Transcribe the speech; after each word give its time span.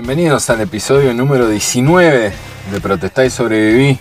Bienvenidos 0.00 0.48
al 0.48 0.62
episodio 0.62 1.12
número 1.12 1.46
19 1.46 2.32
de 2.72 2.80
Protestar 2.80 3.26
y 3.26 3.30
Sobreviví. 3.30 4.00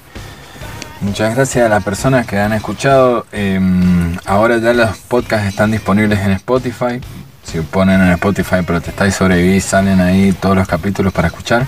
Muchas 1.02 1.36
gracias 1.36 1.66
a 1.66 1.68
las 1.68 1.84
personas 1.84 2.26
que 2.26 2.40
han 2.40 2.54
escuchado. 2.54 3.26
Em, 3.34 4.18
ahora 4.26 4.60
ya 4.60 4.72
los 4.72 4.98
podcasts 4.98 5.50
están 5.50 5.72
disponibles 5.72 6.20
en 6.20 6.32
Spotify. 6.32 7.02
Si 7.44 7.60
ponen 7.60 8.00
en 8.00 8.12
Spotify 8.14 8.62
Protestar 8.66 9.10
y 9.10 9.12
Sobreviví, 9.12 9.60
salen 9.60 10.00
ahí 10.00 10.32
todos 10.32 10.56
los 10.56 10.70
capítulos 10.70 11.12
para 11.12 11.28
escuchar. 11.28 11.66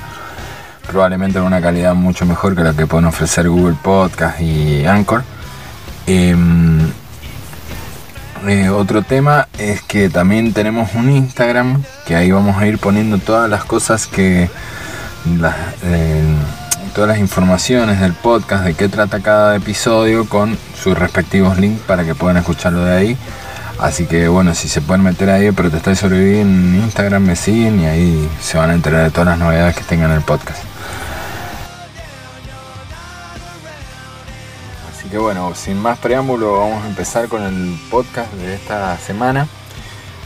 Probablemente 0.87 1.37
en 1.37 1.43
una 1.43 1.61
calidad 1.61 1.93
mucho 1.93 2.25
mejor 2.25 2.55
que 2.55 2.63
la 2.63 2.71
que 2.71 2.87
pueden 2.87 3.07
ofrecer 3.07 3.49
Google 3.49 3.75
Podcast 3.83 4.39
y 4.39 4.85
Anchor. 4.85 5.25
Em, 6.07 6.89
eh, 8.47 8.69
otro 8.69 9.01
tema 9.01 9.49
es 9.57 9.81
que 9.81 10.09
también 10.09 10.53
tenemos 10.53 10.95
un 10.95 11.11
Instagram 11.11 11.83
que 12.05 12.15
ahí 12.15 12.31
vamos 12.31 12.57
a 12.57 12.67
ir 12.67 12.77
poniendo 12.77 13.17
todas 13.17 13.49
las 13.49 13.63
cosas 13.63 14.07
que 14.07 14.49
eh, 15.83 16.35
todas 16.95 17.09
las 17.09 17.19
informaciones 17.19 17.99
del 17.99 18.13
podcast 18.13 18.63
de 18.63 18.73
qué 18.73 18.89
trata 18.89 19.19
cada 19.19 19.55
episodio 19.55 20.27
con 20.27 20.57
sus 20.81 20.97
respectivos 20.97 21.57
links 21.57 21.81
para 21.81 22.03
que 22.03 22.15
puedan 22.15 22.37
escucharlo 22.37 22.83
de 22.83 22.97
ahí. 22.97 23.17
Así 23.79 24.05
que 24.05 24.27
bueno 24.27 24.53
si 24.53 24.67
se 24.67 24.81
pueden 24.81 25.03
meter 25.03 25.29
ahí 25.29 25.51
protestar 25.51 25.93
y 25.93 25.95
sobrevivir 25.95 26.41
en 26.41 26.75
Instagram 26.83 27.23
me 27.23 27.35
siguen 27.35 27.79
y 27.79 27.85
ahí 27.85 28.29
se 28.41 28.57
van 28.57 28.69
a 28.69 28.73
enterar 28.73 29.03
de 29.03 29.11
todas 29.11 29.27
las 29.27 29.39
novedades 29.39 29.75
que 29.75 29.83
tengan 29.83 30.11
en 30.11 30.17
el 30.17 30.23
podcast. 30.23 30.71
Que 35.11 35.17
bueno, 35.17 35.53
sin 35.55 35.77
más 35.77 35.99
preámbulo 35.99 36.57
vamos 36.59 36.85
a 36.85 36.87
empezar 36.87 37.27
con 37.27 37.43
el 37.43 37.77
podcast 37.89 38.31
de 38.31 38.55
esta 38.55 38.97
semana, 38.97 39.45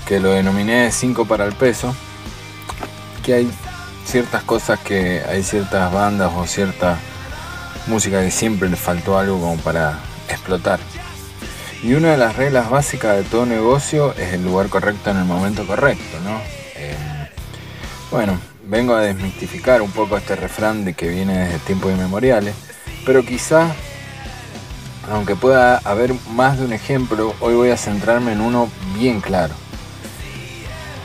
que 0.07 0.19
lo 0.19 0.31
denominé 0.31 0.91
5 0.91 1.25
para 1.25 1.45
el 1.45 1.53
peso, 1.53 1.95
que 3.23 3.33
hay 3.33 3.51
ciertas 4.05 4.43
cosas 4.43 4.79
que 4.79 5.21
hay 5.27 5.41
ciertas 5.43 5.91
bandas 5.91 6.31
o 6.35 6.45
cierta 6.45 6.97
música 7.87 8.21
que 8.21 8.31
siempre 8.31 8.69
le 8.69 8.75
faltó 8.75 9.17
algo 9.17 9.39
como 9.39 9.57
para 9.57 9.99
explotar. 10.29 10.79
Y 11.83 11.93
una 11.93 12.11
de 12.11 12.17
las 12.17 12.35
reglas 12.35 12.69
básicas 12.69 13.17
de 13.17 13.23
todo 13.23 13.45
negocio 13.45 14.13
es 14.13 14.33
el 14.33 14.43
lugar 14.43 14.69
correcto 14.69 15.11
en 15.11 15.17
el 15.17 15.25
momento 15.25 15.67
correcto, 15.67 16.19
¿no? 16.23 16.39
Eh, 16.75 16.95
bueno, 18.11 18.39
vengo 18.63 18.95
a 18.95 19.01
desmistificar 19.01 19.81
un 19.81 19.91
poco 19.91 20.17
este 20.17 20.35
refrán 20.35 20.85
de 20.85 20.93
que 20.93 21.09
viene 21.09 21.45
desde 21.45 21.59
tiempos 21.59 21.91
inmemoriales, 21.91 22.55
pero 23.05 23.23
quizás 23.23 23.71
aunque 25.11 25.35
pueda 25.35 25.77
haber 25.83 26.13
más 26.31 26.57
de 26.57 26.65
un 26.65 26.73
ejemplo, 26.73 27.35
hoy 27.39 27.53
voy 27.53 27.69
a 27.69 27.77
centrarme 27.77 28.31
en 28.31 28.41
uno 28.41 28.69
bien 28.95 29.21
claro. 29.21 29.53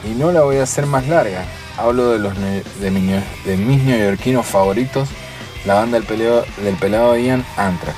Y 0.05 0.11
no 0.11 0.33
la 0.33 0.43
voy 0.43 0.57
a 0.57 0.63
hacer 0.63 0.87
más 0.87 1.07
larga. 1.09 1.45
Hablo 1.77 2.11
de, 2.11 2.19
los 2.19 2.35
de, 2.37 2.91
mis 3.57 3.83
neoyorquinos 3.83 4.47
favoritos, 4.47 5.09
la 5.65 5.75
banda 5.75 5.99
del, 5.99 6.07
peleo, 6.07 6.45
del 6.63 6.75
pelado 6.77 7.17
Ian 7.17 7.45
Anthrax. 7.57 7.97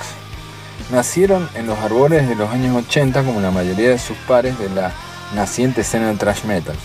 Nacieron 0.91 1.49
en 1.55 1.67
los 1.67 1.79
arbores 1.79 2.29
de 2.29 2.35
los 2.35 2.51
años 2.51 2.77
80 2.77 3.23
como 3.23 3.41
la 3.41 3.51
mayoría 3.51 3.91
de 3.91 3.99
sus 3.99 4.17
pares 4.29 4.59
de 4.59 4.69
la 4.69 4.93
naciente 5.35 5.81
escena 5.81 6.09
del 6.09 6.19
thrash 6.19 6.45
metal. 6.45 6.77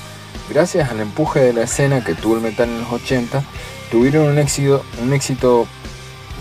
Gracias 0.49 0.89
al 0.89 1.01
empuje 1.01 1.41
de 1.41 1.53
la 1.53 1.63
escena 1.63 2.03
que 2.03 2.15
tuvo 2.15 2.35
el 2.35 2.41
metal 2.41 2.69
en 2.69 2.79
los 2.79 2.91
80, 2.91 3.43
tuvieron 3.91 4.29
un 4.29 4.37
éxito, 4.37 4.83
un 5.01 5.13
éxito 5.13 5.67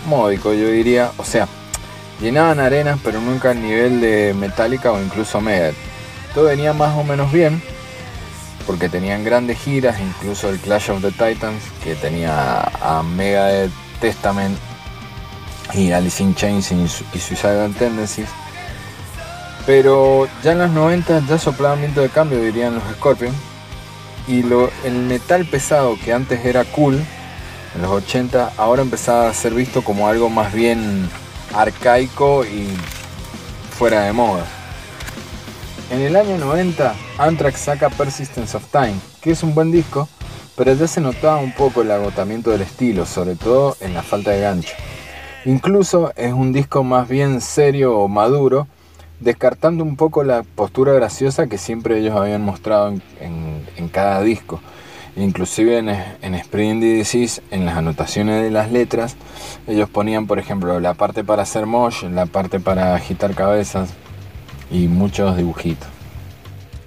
módico, 0.07 0.53
yo 0.53 0.69
diría, 0.69 1.11
o 1.17 1.25
sea, 1.25 1.47
Llenaban 2.21 2.59
arenas, 2.59 2.99
pero 3.03 3.21
nunca 3.21 3.51
al 3.51 3.61
nivel 3.61 4.01
de 4.01 4.33
Metallica 4.33 4.91
o 4.91 4.99
incluso 4.99 5.39
Megadeth. 5.39 5.75
Todo 6.33 6.45
venía 6.45 6.73
más 6.73 6.97
o 6.97 7.03
menos 7.03 7.31
bien, 7.31 7.61
porque 8.67 8.89
tenían 8.89 9.23
grandes 9.23 9.57
giras, 9.57 9.99
incluso 9.99 10.49
el 10.49 10.59
Clash 10.59 10.91
of 10.91 11.01
the 11.01 11.11
Titans, 11.11 11.63
que 11.81 11.95
tenía 11.95 12.61
a 12.81 13.01
Megadeth, 13.01 13.71
Testament 14.01 14.57
y 15.73 15.91
Alice 15.93 16.21
in 16.21 16.35
Chains 16.35 16.71
y 16.71 16.87
Suicidal 17.17 17.73
Tendencies. 17.73 18.27
Pero 19.65 20.27
ya 20.43 20.51
en 20.51 20.59
los 20.59 20.69
90 20.71 21.23
ya 21.27 21.37
soplaban 21.37 21.79
viento 21.79 22.01
de 22.01 22.09
cambio, 22.09 22.41
dirían 22.41 22.75
los 22.75 22.83
Scorpions. 22.95 23.35
Y 24.27 24.43
lo, 24.43 24.69
el 24.83 24.93
metal 24.93 25.45
pesado 25.45 25.97
que 26.03 26.11
antes 26.11 26.45
era 26.45 26.65
cool, 26.65 27.01
en 27.75 27.81
los 27.81 27.91
80, 27.91 28.53
ahora 28.57 28.81
empezaba 28.81 29.29
a 29.29 29.33
ser 29.33 29.53
visto 29.53 29.81
como 29.81 30.09
algo 30.09 30.29
más 30.29 30.53
bien 30.53 31.09
arcaico 31.53 32.45
y 32.45 32.67
fuera 33.77 34.01
de 34.01 34.11
moda. 34.11 34.45
En 35.89 36.01
el 36.01 36.17
año 36.17 36.37
90, 36.37 36.95
Anthrax 37.17 37.61
saca 37.61 37.89
Persistence 37.89 38.57
of 38.57 38.65
Time, 38.71 38.95
que 39.21 39.31
es 39.31 39.41
un 39.41 39.55
buen 39.55 39.71
disco, 39.71 40.09
pero 40.57 40.73
ya 40.73 40.85
se 40.85 40.99
notaba 40.99 41.37
un 41.37 41.53
poco 41.53 41.81
el 41.81 41.89
agotamiento 41.91 42.51
del 42.51 42.61
estilo, 42.61 43.05
sobre 43.05 43.35
todo 43.35 43.77
en 43.79 43.93
la 43.93 44.03
falta 44.03 44.31
de 44.31 44.41
gancho. 44.41 44.75
Incluso 45.45 46.11
es 46.17 46.33
un 46.33 46.51
disco 46.51 46.83
más 46.83 47.07
bien 47.07 47.39
serio 47.39 47.97
o 47.97 48.09
maduro, 48.09 48.67
descartando 49.21 49.85
un 49.85 49.95
poco 49.95 50.25
la 50.25 50.43
postura 50.43 50.91
graciosa 50.91 51.47
que 51.47 51.57
siempre 51.57 51.99
ellos 51.99 52.17
habían 52.17 52.43
mostrado 52.43 52.93
en 53.21 53.89
cada 53.89 54.21
disco. 54.21 54.59
Inclusive 55.15 55.77
en, 55.77 55.87
en 55.87 56.35
Spring 56.35 56.81
Disease, 56.81 57.41
en 57.49 57.65
las 57.65 57.77
anotaciones 57.77 58.43
de 58.43 58.51
las 58.51 58.73
letras, 58.73 59.15
ellos 59.67 59.89
ponían, 59.89 60.27
por 60.27 60.37
ejemplo, 60.37 60.81
la 60.81 60.95
parte 60.95 61.23
para 61.23 61.43
hacer 61.43 61.65
mosh, 61.65 62.03
la 62.03 62.25
parte 62.25 62.59
para 62.59 62.93
agitar 62.93 63.33
cabezas 63.33 63.89
y 64.71 64.87
muchos 64.87 65.35
dibujitos. 65.37 65.87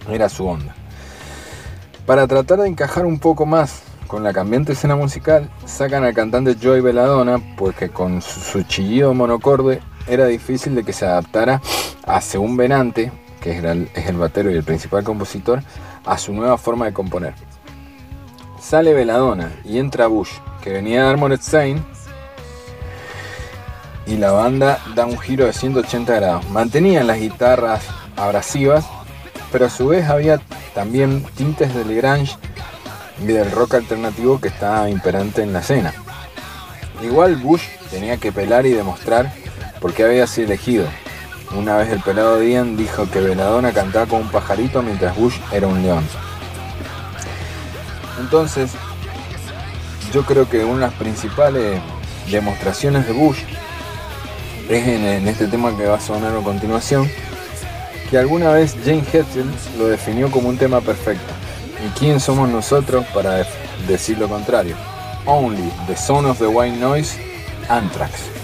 Era 0.08 0.28
su 0.28 0.46
onda. 0.46 0.74
Para 2.06 2.26
tratar 2.26 2.60
de 2.60 2.68
encajar 2.68 3.06
un 3.06 3.18
poco 3.18 3.46
más 3.46 3.82
con 4.06 4.24
la 4.24 4.32
cambiante 4.32 4.72
escena 4.72 4.96
musical, 4.96 5.48
sacan 5.66 6.02
al 6.02 6.14
cantante 6.14 6.56
Joy 6.56 6.80
Belladonna, 6.80 7.40
pues 7.56 7.76
que 7.76 7.90
con 7.90 8.20
su, 8.20 8.64
chillido 8.64 9.14
monocorde 9.14 9.80
era 10.08 10.26
difícil 10.26 10.74
de 10.74 10.82
que 10.82 10.92
se 10.92 11.06
adaptara 11.06 11.62
a 12.04 12.20
Según 12.20 12.56
Venante, 12.56 13.12
que 13.40 13.56
es 13.56 13.64
el, 13.64 14.16
batero 14.16 14.50
y 14.50 14.56
el 14.56 14.64
principal 14.64 15.04
compositor, 15.04 15.62
a 16.04 16.18
su 16.18 16.32
nueva 16.32 16.58
forma 16.58 16.86
de 16.86 16.92
componer. 16.92 17.34
Sale 18.60 18.92
Veladona 18.92 19.52
y 19.64 19.78
entra 19.78 20.08
Bush, 20.08 20.32
que 20.60 20.72
venía 20.72 21.04
de 21.04 21.10
Armored 21.10 21.40
Saint, 21.40 21.80
y 24.10 24.16
la 24.16 24.32
banda 24.32 24.80
da 24.96 25.06
un 25.06 25.16
giro 25.20 25.46
de 25.46 25.52
180 25.52 26.16
grados. 26.16 26.50
Mantenían 26.50 27.06
las 27.06 27.20
guitarras 27.20 27.84
abrasivas, 28.16 28.84
pero 29.52 29.66
a 29.66 29.70
su 29.70 29.86
vez 29.86 30.08
había 30.08 30.40
también 30.74 31.24
tintes 31.36 31.72
del 31.72 31.94
grunge 31.94 32.36
y 33.22 33.26
del 33.26 33.52
rock 33.52 33.74
alternativo 33.74 34.40
que 34.40 34.48
estaba 34.48 34.90
imperante 34.90 35.42
en 35.42 35.52
la 35.52 35.60
escena. 35.60 35.94
Igual 37.00 37.36
Bush 37.36 37.62
tenía 37.88 38.16
que 38.16 38.32
pelar 38.32 38.66
y 38.66 38.72
demostrar 38.72 39.32
por 39.80 39.94
qué 39.94 40.02
había 40.02 40.26
sido 40.26 40.48
elegido. 40.48 40.86
Una 41.56 41.76
vez 41.76 41.90
el 41.90 42.00
pelado 42.00 42.40
Dian 42.40 42.76
dijo 42.76 43.08
que 43.08 43.20
Veladona 43.20 43.72
cantaba 43.72 44.06
con 44.06 44.22
un 44.22 44.28
pajarito 44.28 44.82
mientras 44.82 45.16
Bush 45.16 45.36
era 45.52 45.68
un 45.68 45.82
león. 45.82 46.04
Entonces, 48.18 48.72
yo 50.12 50.24
creo 50.24 50.48
que 50.48 50.64
una 50.64 50.74
de 50.74 50.80
las 50.80 50.94
principales 50.94 51.80
demostraciones 52.28 53.06
de 53.06 53.12
Bush 53.12 53.38
es 54.70 54.86
en, 54.86 55.26
este 55.26 55.48
tema 55.48 55.76
que 55.76 55.84
va 55.84 55.96
a 55.96 56.00
sonar 56.00 56.36
a 56.36 56.40
continuación, 56.40 57.10
que 58.08 58.16
alguna 58.16 58.52
vez 58.52 58.76
Jane 58.84 59.04
Hetfield 59.12 59.52
lo 59.78 59.88
definió 59.88 60.30
como 60.30 60.48
un 60.48 60.56
tema 60.56 60.80
perfecto. 60.80 61.32
¿Y 61.84 61.98
quién 61.98 62.20
somos 62.20 62.48
nosotros 62.48 63.04
para 63.12 63.44
decir 63.88 64.18
lo 64.18 64.28
contrario? 64.28 64.76
Only 65.26 65.70
the 65.86 65.96
Son 65.96 66.24
of 66.24 66.38
the 66.38 66.46
White 66.46 66.76
Noise, 66.76 67.18
Anthrax. 67.68 68.39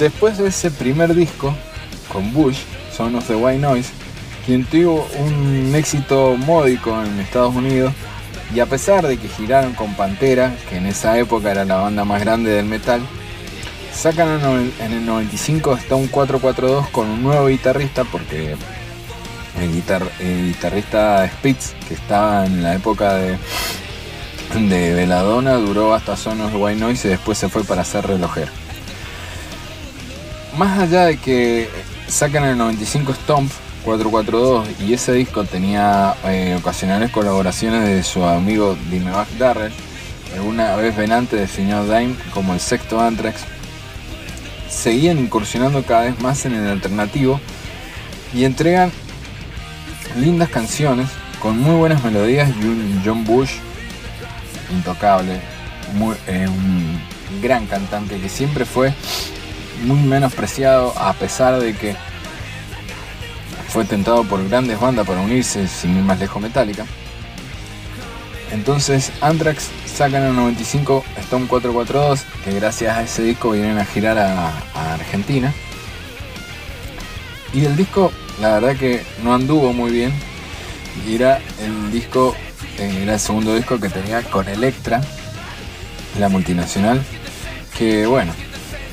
Después 0.00 0.38
de 0.38 0.48
ese 0.48 0.70
primer 0.70 1.14
disco 1.14 1.54
con 2.10 2.32
Bush, 2.32 2.58
Son 2.96 3.14
of 3.14 3.26
the 3.28 3.36
White 3.36 3.60
Noise, 3.60 3.90
quien 4.44 4.64
tuvo 4.64 5.06
un 5.18 5.72
éxito 5.74 6.36
módico 6.36 6.90
en 7.04 7.20
Estados 7.20 7.54
Unidos, 7.54 7.92
y 8.52 8.58
a 8.58 8.66
pesar 8.66 9.06
de 9.06 9.16
que 9.16 9.28
giraron 9.28 9.74
con 9.74 9.94
Pantera, 9.94 10.52
que 10.68 10.78
en 10.78 10.86
esa 10.86 11.16
época 11.18 11.52
era 11.52 11.64
la 11.64 11.76
banda 11.76 12.04
más 12.04 12.20
grande 12.20 12.50
del 12.50 12.64
metal, 12.64 13.00
sacan 13.94 14.40
en 14.80 14.92
el 14.92 15.06
95 15.06 15.74
Stone 15.76 16.08
442 16.08 16.88
con 16.88 17.08
un 17.08 17.22
nuevo 17.22 17.46
guitarrista, 17.46 18.04
porque 18.04 18.56
el, 19.60 19.72
guitarrista 20.46 21.28
Spitz, 21.28 21.74
que 21.86 21.94
estaba 21.94 22.46
en 22.46 22.62
la 22.62 22.74
época 22.74 23.14
de, 23.14 23.38
de 24.54 24.94
Veladona, 24.94 25.54
duró 25.54 25.94
hasta 25.94 26.16
Sonos 26.16 26.52
White 26.54 26.80
Noise 26.80 27.08
y 27.08 27.10
después 27.10 27.36
se 27.38 27.48
fue 27.48 27.62
para 27.62 27.84
ser 27.84 28.06
relojero. 28.06 28.59
Más 30.56 30.78
allá 30.78 31.06
de 31.06 31.16
que 31.16 31.68
sacan 32.08 32.44
el 32.44 32.58
95 32.58 33.14
Stomp 33.14 33.50
442 33.84 34.68
y 34.80 34.92
ese 34.92 35.12
disco 35.12 35.44
tenía 35.44 36.14
eh, 36.24 36.56
ocasionales 36.58 37.10
colaboraciones 37.10 37.84
de 37.84 38.02
su 38.02 38.24
amigo 38.24 38.76
Dimebag 38.90 39.28
Darrell, 39.38 39.72
alguna 40.34 40.76
vez 40.76 40.96
venante 40.96 41.36
definió 41.36 41.84
Dime 41.84 42.14
como 42.34 42.52
el 42.52 42.60
sexto 42.60 43.00
Anthrax, 43.00 43.42
seguían 44.68 45.18
incursionando 45.18 45.82
cada 45.82 46.02
vez 46.02 46.20
más 46.20 46.44
en 46.44 46.54
el 46.54 46.68
alternativo 46.68 47.40
y 48.34 48.44
entregan 48.44 48.92
lindas 50.16 50.50
canciones 50.50 51.08
con 51.40 51.58
muy 51.58 51.76
buenas 51.76 52.04
melodías 52.04 52.50
y 52.60 52.64
un 52.64 53.02
John 53.04 53.24
Bush 53.24 53.52
intocable, 54.70 55.40
eh, 56.26 56.46
un 56.48 57.00
gran 57.40 57.66
cantante 57.66 58.20
que 58.20 58.28
siempre 58.28 58.64
fue 58.64 58.92
muy 59.80 59.98
menospreciado 59.98 60.92
a 60.98 61.12
pesar 61.14 61.60
de 61.60 61.74
que 61.74 61.96
fue 63.68 63.84
tentado 63.84 64.24
por 64.24 64.46
grandes 64.48 64.80
bandas 64.80 65.06
para 65.06 65.20
unirse 65.20 65.68
sin 65.68 65.96
ir 65.96 66.02
más 66.02 66.18
lejos 66.18 66.42
Metallica. 66.42 66.84
Entonces 68.52 69.12
Anthrax 69.20 69.68
sacan 69.86 70.24
el 70.24 70.34
95 70.34 71.04
Stone 71.18 71.46
442, 71.46 72.24
que 72.44 72.54
gracias 72.54 72.96
a 72.96 73.02
ese 73.02 73.22
disco 73.22 73.52
vienen 73.52 73.78
a 73.78 73.84
girar 73.84 74.18
a, 74.18 74.52
Argentina. 74.94 75.52
Y 77.52 77.64
el 77.64 77.76
disco, 77.76 78.12
la 78.40 78.54
verdad 78.54 78.76
que 78.76 79.02
no 79.22 79.34
anduvo 79.34 79.72
muy 79.72 79.90
bien. 79.90 80.12
Y 81.06 81.14
era 81.14 81.40
el 81.60 81.92
disco, 81.92 82.34
eh, 82.78 83.00
era 83.02 83.14
el 83.14 83.20
segundo 83.20 83.54
disco 83.54 83.78
que 83.78 83.88
tenía 83.88 84.22
con 84.22 84.48
Electra, 84.48 85.00
la 86.18 86.28
multinacional, 86.28 87.02
que 87.76 88.06
bueno, 88.06 88.32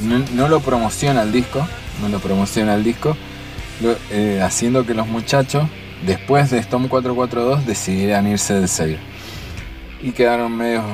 no, 0.01 0.48
lo 0.48 0.60
promociona 0.60 1.24
el 1.24 1.32
disco, 1.32 1.66
no 2.01 2.10
lo 2.10 2.20
promociona 2.20 2.75
el 2.75 2.84
disco, 2.84 3.18
eh, 4.12 4.42
haciendo 4.44 4.86
que 4.86 4.94
los 4.94 5.08
muchachos, 5.08 5.68
después 6.06 6.51
de 6.51 6.60
Stone 6.60 6.88
442, 6.88 7.66
decidieran 7.66 8.27
irse 8.27 8.54
del 8.54 8.68
sello 8.68 8.98
y 10.01 10.12
quedaron 10.12 10.56
medios, 10.56 10.86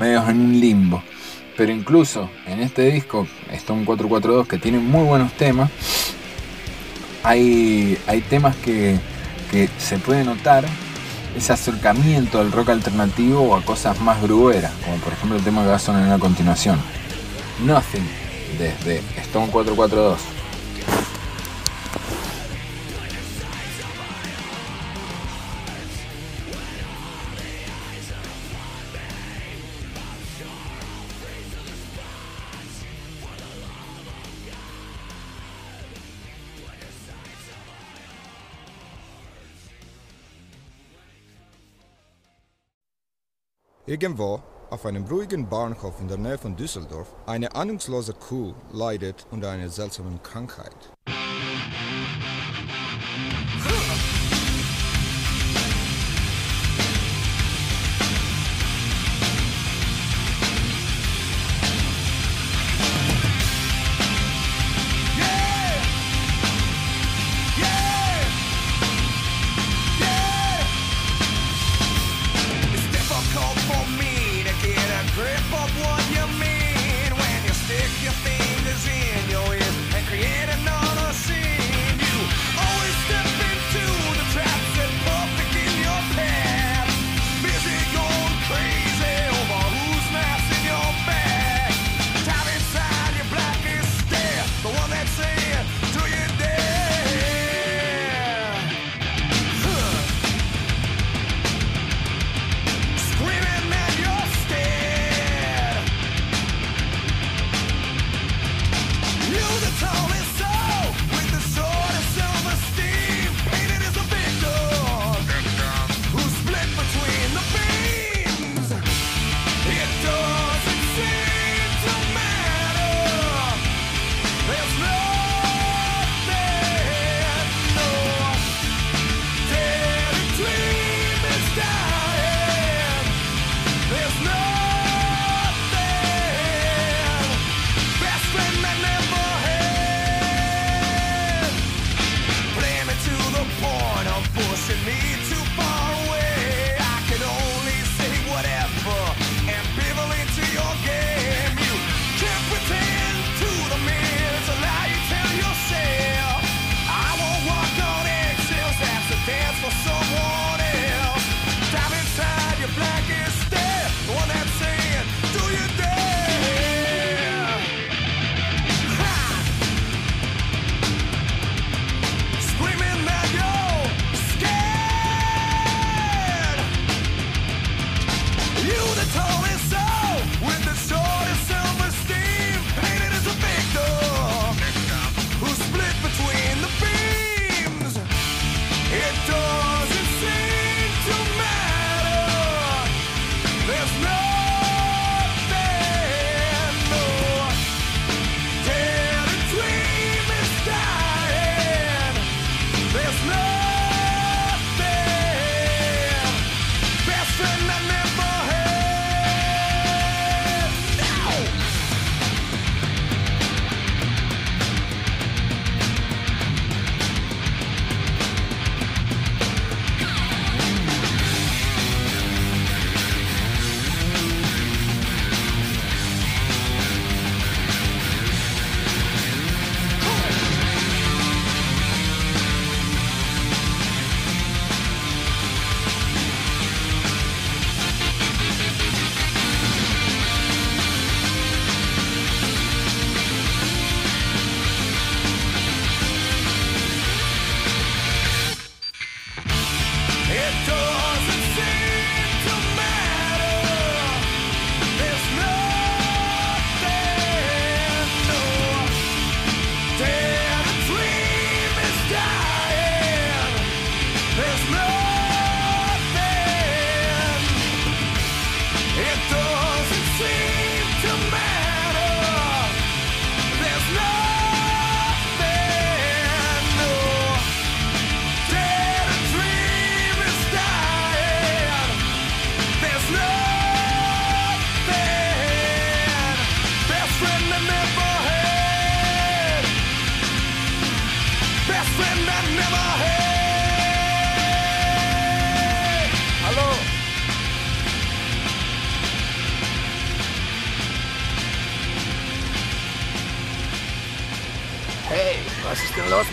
en 0.00 0.40
un 0.40 0.60
limbo. 0.60 1.02
Pero 1.56 1.72
incluso 1.72 2.30
en 2.46 2.60
este 2.60 2.90
disco, 2.90 3.26
Stone 3.50 3.84
442, 3.84 4.48
que 4.48 4.58
tiene 4.58 4.78
muy 4.78 5.04
buenos 5.04 5.32
temas, 5.34 5.70
hay, 7.22 7.98
hay 8.06 8.20
temas 8.22 8.56
que, 8.56 8.98
que 9.50 9.68
se 9.78 9.98
puede 9.98 10.24
notar 10.24 10.64
ese 11.36 11.52
acercamiento 11.52 12.40
al 12.40 12.50
rock 12.50 12.70
alternativo 12.70 13.42
o 13.42 13.56
a 13.56 13.62
cosas 13.62 14.00
más 14.00 14.20
grueras, 14.22 14.72
como 14.84 14.96
por 14.96 15.12
ejemplo 15.12 15.38
el 15.38 15.44
tema 15.44 15.62
que 15.62 15.68
va 15.68 15.76
a 15.76 15.78
sonar 15.78 16.18
continuación. 16.18 16.80
Nothing, 17.62 18.08
desde 18.58 19.02
Stone 19.22 19.52
442. 19.52 20.18
Irgendwo 43.86 44.40
auf 44.70 44.86
einem 44.86 45.04
ruhigen 45.04 45.48
Bahnhof 45.48 46.00
in 46.00 46.08
der 46.08 46.18
Nähe 46.18 46.38
von 46.38 46.56
Düsseldorf 46.56 47.08
eine 47.26 47.54
ahnungslose 47.54 48.14
Kuh 48.14 48.54
leidet 48.72 49.26
unter 49.30 49.50
einer 49.50 49.68
seltsamen 49.68 50.22
Krankheit. 50.22 50.76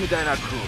Dino 0.10 0.36
Crew. 0.38 0.67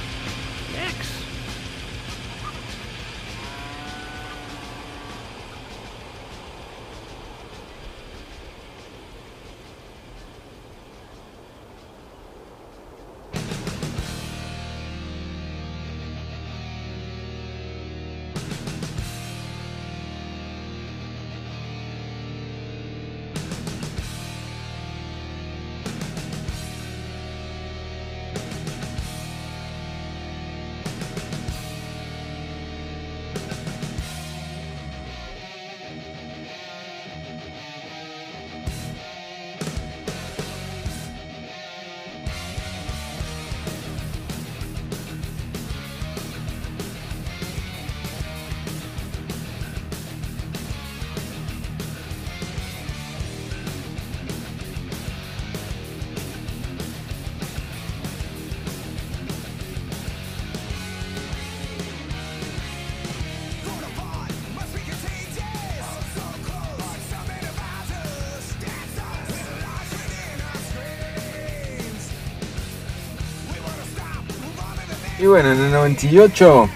Bueno, 75.30 75.52
en 75.52 75.62
el 75.62 75.72
98 75.72 76.70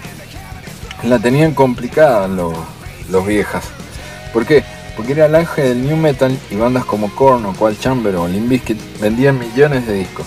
la 1.04 1.18
tenían 1.18 1.54
complicada 1.54 2.28
los, 2.28 2.54
los 3.10 3.26
viejas. 3.26 3.64
¿Por 4.32 4.46
qué? 4.46 4.64
Porque 4.96 5.12
era 5.12 5.26
el 5.26 5.34
auge 5.34 5.62
del 5.62 5.84
new 5.84 5.96
metal 5.96 6.38
y 6.50 6.56
bandas 6.56 6.84
como 6.84 7.14
Korn 7.14 7.44
o 7.46 7.52
Qual 7.52 7.78
Chamber 7.78 8.14
o 8.14 8.28
Limp 8.28 8.48
Bizkit 8.48 8.78
vendían 9.00 9.38
millones 9.38 9.86
de 9.86 9.94
discos. 9.94 10.26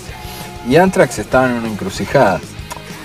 Y 0.68 0.76
Anthrax 0.76 1.20
estaba 1.20 1.48
en 1.48 1.54
una 1.54 1.70
encrucijada. 1.70 2.42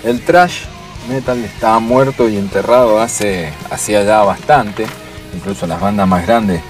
El 0.03 0.21
trash 0.21 0.65
metal 1.09 1.37
estaba 1.43 1.79
muerto 1.79 2.27
y 2.27 2.37
enterrado 2.37 2.99
hace 2.99 3.49
hacía 3.71 4.03
ya 4.03 4.23
bastante. 4.23 4.85
Incluso 5.33 5.65
las 5.65 5.79
bandas 5.79 6.07
más 6.07 6.27
grandes, 6.27 6.61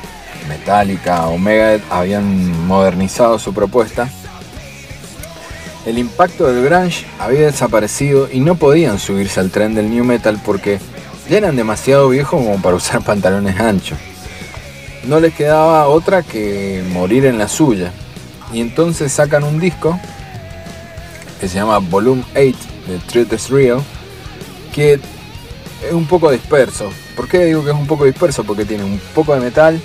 Metallica 0.48 1.26
o 1.28 1.40
Megadeth, 1.40 1.84
habían 1.92 2.68
modernizado 2.68 3.40
su 3.40 3.54
propuesta 3.54 4.08
el 5.86 5.98
impacto 5.98 6.46
del 6.46 6.64
grunge 6.64 7.06
había 7.20 7.42
desaparecido 7.42 8.30
y 8.32 8.40
no 8.40 8.56
podían 8.56 9.00
subirse 9.00 9.40
al 9.40 9.52
tren 9.52 9.76
del 9.76 9.90
new 9.90 10.04
metal 10.04 10.40
porque 10.46 10.80
ya 11.30 11.38
eran 11.38 11.56
demasiado 11.56 12.10
viejos 12.10 12.42
como 12.42 12.62
para 12.62 12.76
usar 12.76 13.02
pantalones 13.06 13.60
anchos. 13.60 13.98
No 15.06 15.20
les 15.20 15.34
quedaba 15.34 15.88
otra 15.88 16.24
que 16.24 16.84
morir 16.92 17.26
en 17.26 17.38
la 17.38 17.48
suya. 17.48 17.92
Y 18.54 18.62
entonces 18.62 19.12
sacan 19.12 19.44
un 19.44 19.60
disco 19.60 20.00
que 21.42 21.50
se 21.50 21.56
llama 21.56 21.80
Volume 21.80 22.24
8 22.36 22.56
de 22.88 23.00
Truth 23.00 23.34
is 23.34 23.50
Real, 23.50 23.82
que 24.74 24.94
es 24.94 25.92
un 25.92 26.06
poco 26.06 26.32
disperso. 26.32 26.90
¿Por 27.16 27.28
qué 27.28 27.46
digo 27.46 27.64
que 27.66 27.72
es 27.72 27.76
un 27.76 27.88
poco 27.88 28.06
disperso? 28.06 28.46
Porque 28.46 28.64
tiene 28.64 28.86
un 28.86 29.02
poco 29.14 29.34
de 29.34 29.42
metal, 29.42 29.82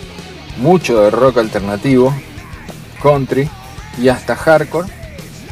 mucho 0.59 1.03
de 1.03 1.11
rock 1.11 1.39
alternativo, 1.39 2.15
country 3.03 3.49
y 4.01 4.09
hasta 4.09 4.37
hardcore 4.37 4.98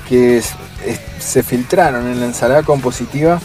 que 0.08 0.42
se 1.18 1.42
filtraron 1.42 2.06
en 2.06 2.20
la 2.20 2.26
ensalada 2.26 2.62
compositiva 2.62 3.40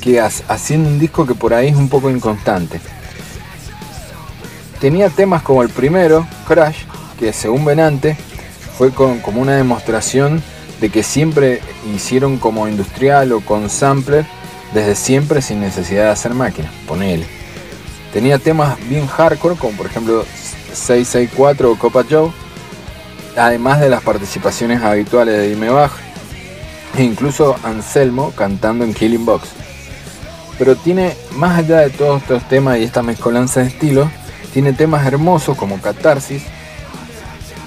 que 0.00 0.20
haciendo 0.20 0.88
un 0.88 0.98
disco 0.98 1.26
que 1.26 1.34
por 1.34 1.52
ahí 1.52 1.68
es 1.68 1.76
un 1.76 1.88
poco 1.88 2.10
inconstante. 2.10 2.80
Tenía 4.80 5.08
temas 5.08 5.42
como 5.42 5.62
el 5.62 5.68
primero, 5.68 6.26
Crash, 6.46 6.84
que 7.18 7.32
según 7.32 7.64
Benante 7.64 8.16
fue 8.76 8.92
como 8.92 9.40
una 9.40 9.56
demostración 9.56 10.42
de 10.80 10.90
que 10.90 11.02
siempre 11.02 11.60
hicieron 11.94 12.36
como 12.38 12.68
industrial 12.68 13.32
o 13.32 13.40
con 13.40 13.70
sampler 13.70 14.26
desde 14.74 14.94
siempre 14.94 15.40
sin 15.40 15.60
necesidad 15.60 16.04
de 16.04 16.10
hacer 16.10 16.34
máquinas, 16.34 16.70
ponele. 16.86 17.26
Tenía 18.12 18.38
temas 18.38 18.76
bien 18.88 19.06
hardcore 19.06 19.56
como 19.56 19.76
por 19.76 19.86
ejemplo 19.86 20.24
664 20.72 21.72
o 21.72 21.78
Copa 21.78 22.04
Joe 22.08 22.30
además 23.36 23.80
de 23.80 23.88
las 23.88 24.02
participaciones 24.02 24.82
habituales 24.82 25.36
de 25.36 25.48
Dime 25.48 25.68
Bach 25.70 25.92
e 26.96 27.02
incluso 27.02 27.56
Anselmo 27.62 28.32
cantando 28.32 28.84
en 28.84 28.94
Killing 28.94 29.26
Box. 29.26 29.48
Pero 30.58 30.76
tiene, 30.76 31.14
más 31.32 31.58
allá 31.58 31.80
de 31.80 31.90
todos 31.90 32.22
estos 32.22 32.48
temas 32.48 32.78
y 32.78 32.84
esta 32.84 33.02
mezcolanza 33.02 33.60
de 33.60 33.66
estilos, 33.66 34.08
tiene 34.52 34.72
temas 34.72 35.06
hermosos 35.06 35.56
como 35.56 35.80
Catarsis 35.80 36.42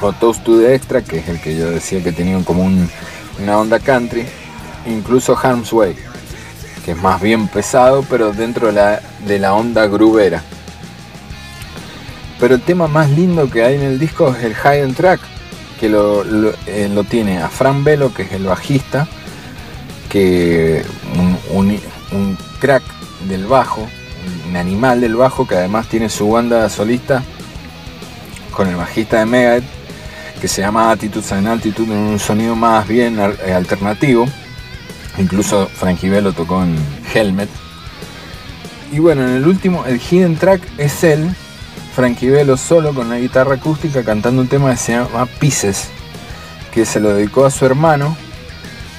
o 0.01 0.11
Toast 0.13 0.43
to 0.43 0.59
the 0.59 0.73
Extra, 0.73 1.03
que 1.03 1.19
es 1.19 1.27
el 1.27 1.39
que 1.39 1.55
yo 1.55 1.69
decía 1.69 2.03
que 2.03 2.11
tenía 2.11 2.43
como 2.43 2.63
una 2.63 3.57
onda 3.59 3.79
country, 3.79 4.25
incluso 4.87 5.37
Harm's 5.37 5.71
Way, 5.71 5.95
que 6.83 6.91
es 6.91 6.97
más 6.97 7.21
bien 7.21 7.47
pesado, 7.47 8.03
pero 8.09 8.31
dentro 8.31 8.67
de 8.67 8.73
la, 8.73 9.01
de 9.27 9.37
la 9.37 9.53
onda 9.53 9.85
grubera. 9.85 10.41
Pero 12.39 12.55
el 12.55 12.61
tema 12.61 12.87
más 12.87 13.09
lindo 13.09 13.49
que 13.51 13.63
hay 13.63 13.75
en 13.75 13.81
el 13.81 13.99
disco 13.99 14.33
es 14.35 14.43
el 14.43 14.55
High 14.55 14.93
Track, 14.93 15.19
que 15.79 15.87
eh, 15.87 16.89
lo, 16.93 17.03
tiene 17.05 17.39
a 17.39 17.49
Fran 17.49 17.83
Velo, 17.83 18.13
que 18.13 18.23
es 18.23 18.31
el 18.33 18.43
bajista, 18.43 19.07
que 20.09 20.83
un, 21.53 22.37
crack 22.59 22.83
del 23.27 23.45
bajo, 23.45 23.87
un 24.49 24.57
animal 24.57 24.99
del 24.99 25.15
bajo, 25.15 25.47
que 25.47 25.55
además 25.55 25.87
tiene 25.87 26.09
su 26.09 26.29
banda 26.29 26.69
solista 26.69 27.23
con 28.51 28.67
el 28.67 28.75
bajista 28.75 29.19
de 29.19 29.25
Megadeth, 29.25 29.63
que 30.41 30.47
se 30.47 30.61
llama 30.61 30.91
Attitudes 30.91 31.31
and 31.31 31.47
Altitude, 31.47 31.93
en 31.93 31.97
un 31.97 32.19
sonido 32.19 32.55
más 32.55 32.87
bien 32.87 33.17
eh, 33.19 33.53
alternativo. 33.53 34.25
Incluso 35.17 35.67
Frankie 35.67 36.09
Velo 36.09 36.33
tocó 36.33 36.63
en 36.63 36.77
Helmet. 37.13 37.49
Y 38.91 38.99
bueno, 38.99 39.23
en 39.23 39.35
el 39.35 39.47
último, 39.47 39.85
el 39.85 39.99
hidden 39.99 40.37
track 40.37 40.61
es 40.77 41.03
él, 41.03 41.29
Frankie 41.99 42.29
Velo 42.29 42.55
solo 42.55 42.93
con 42.93 43.09
la 43.09 43.19
guitarra 43.19 43.55
acústica 43.55 44.05
cantando 44.05 44.41
un 44.41 44.47
tema 44.47 44.71
que 44.71 44.77
se 44.77 44.93
llama 44.93 45.25
Pieces, 45.25 45.89
que 46.73 46.85
se 46.85 47.01
lo 47.01 47.13
dedicó 47.13 47.45
a 47.45 47.51
su 47.51 47.65
hermano, 47.65 48.15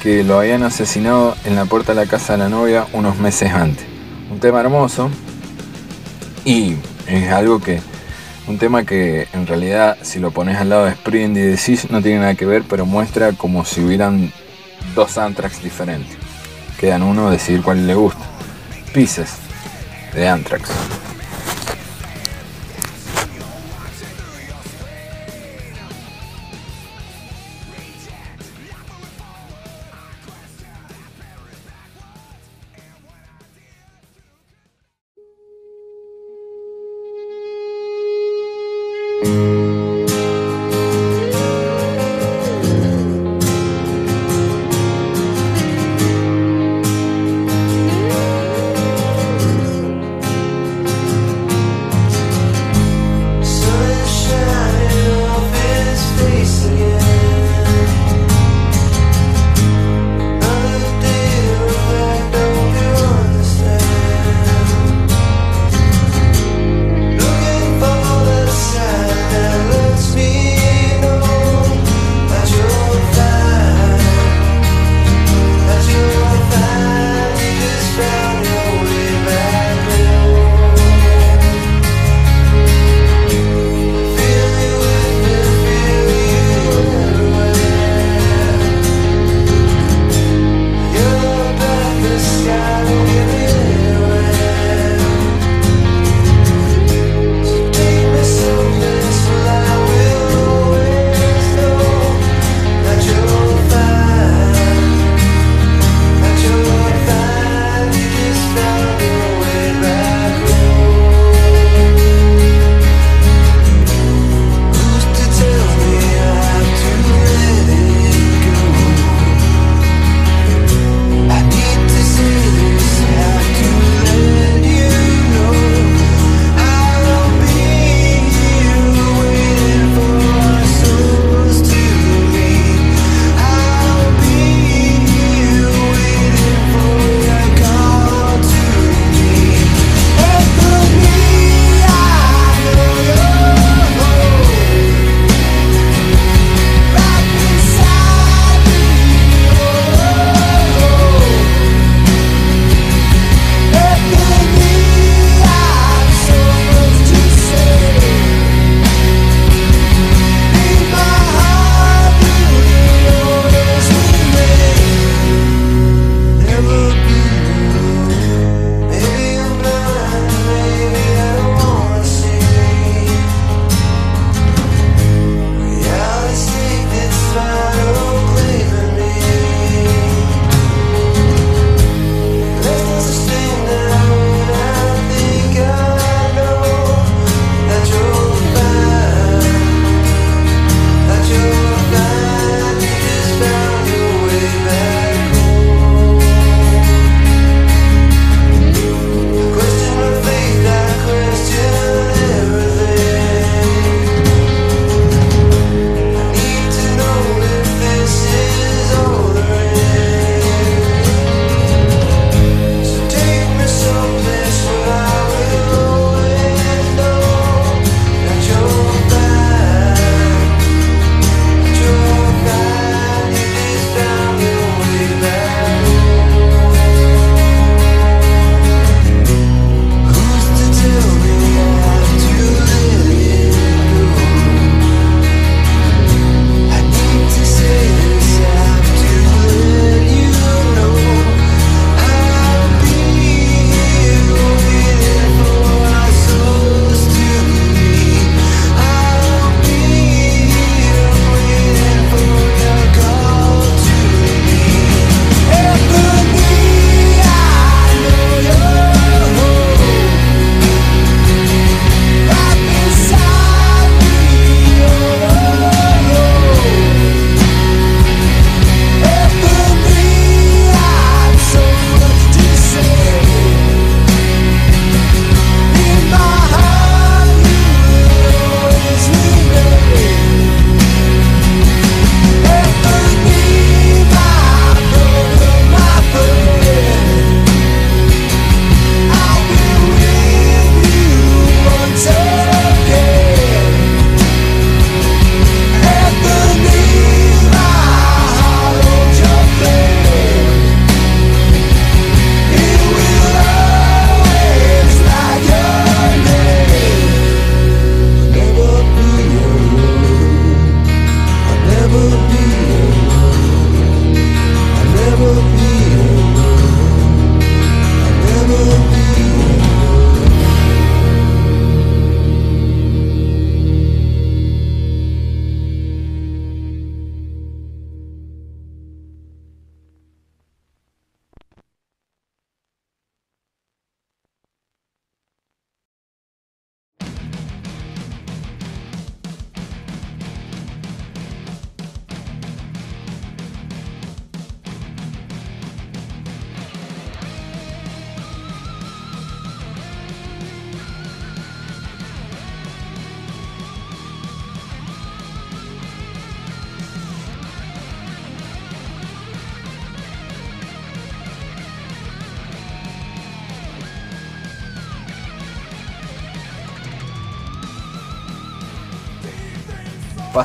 que 0.03 0.23
lo 0.23 0.39
habían 0.39 0.65
asesinado 0.65 1.35
en 1.47 1.57
la 1.57 1.65
puerta 1.65 1.95
de 1.95 2.05
la 2.05 2.11
casa 2.11 2.35
de 2.35 2.41
la 2.41 2.51
novia 2.51 2.87
unos 2.93 3.17
meses 3.17 3.53
antes. 3.55 3.87
Un 4.31 4.39
tema 4.39 4.61
hermoso 4.61 5.09
y 6.45 6.77
es 7.07 7.33
algo 7.33 7.59
que, 7.59 7.81
un 8.47 8.59
tema 8.59 8.85
que 8.85 9.29
en 9.33 9.47
realidad 9.47 9.97
si 10.03 10.19
lo 10.19 10.31
pones 10.31 10.59
al 10.59 10.69
lado 10.69 10.85
de 10.85 10.91
Spring 10.91 11.35
y 11.39 11.79
no 11.91 12.03
tiene 12.03 12.19
nada 12.19 12.35
que 12.35 12.45
ver, 12.45 12.65
pero 12.69 12.85
muestra 12.85 13.33
como 13.33 13.65
si 13.65 13.81
hubieran 13.81 14.31
dos 14.95 15.17
Anthrax 15.17 15.63
diferentes. 15.63 16.19
Quedan 16.79 17.03
uno 17.03 17.31
decidir 17.31 17.63
cuál 17.63 17.87
le 17.87 17.95
gusta. 17.95 18.27
Pieces 18.93 19.37
de 20.13 20.29
Anthrax. 20.29 20.71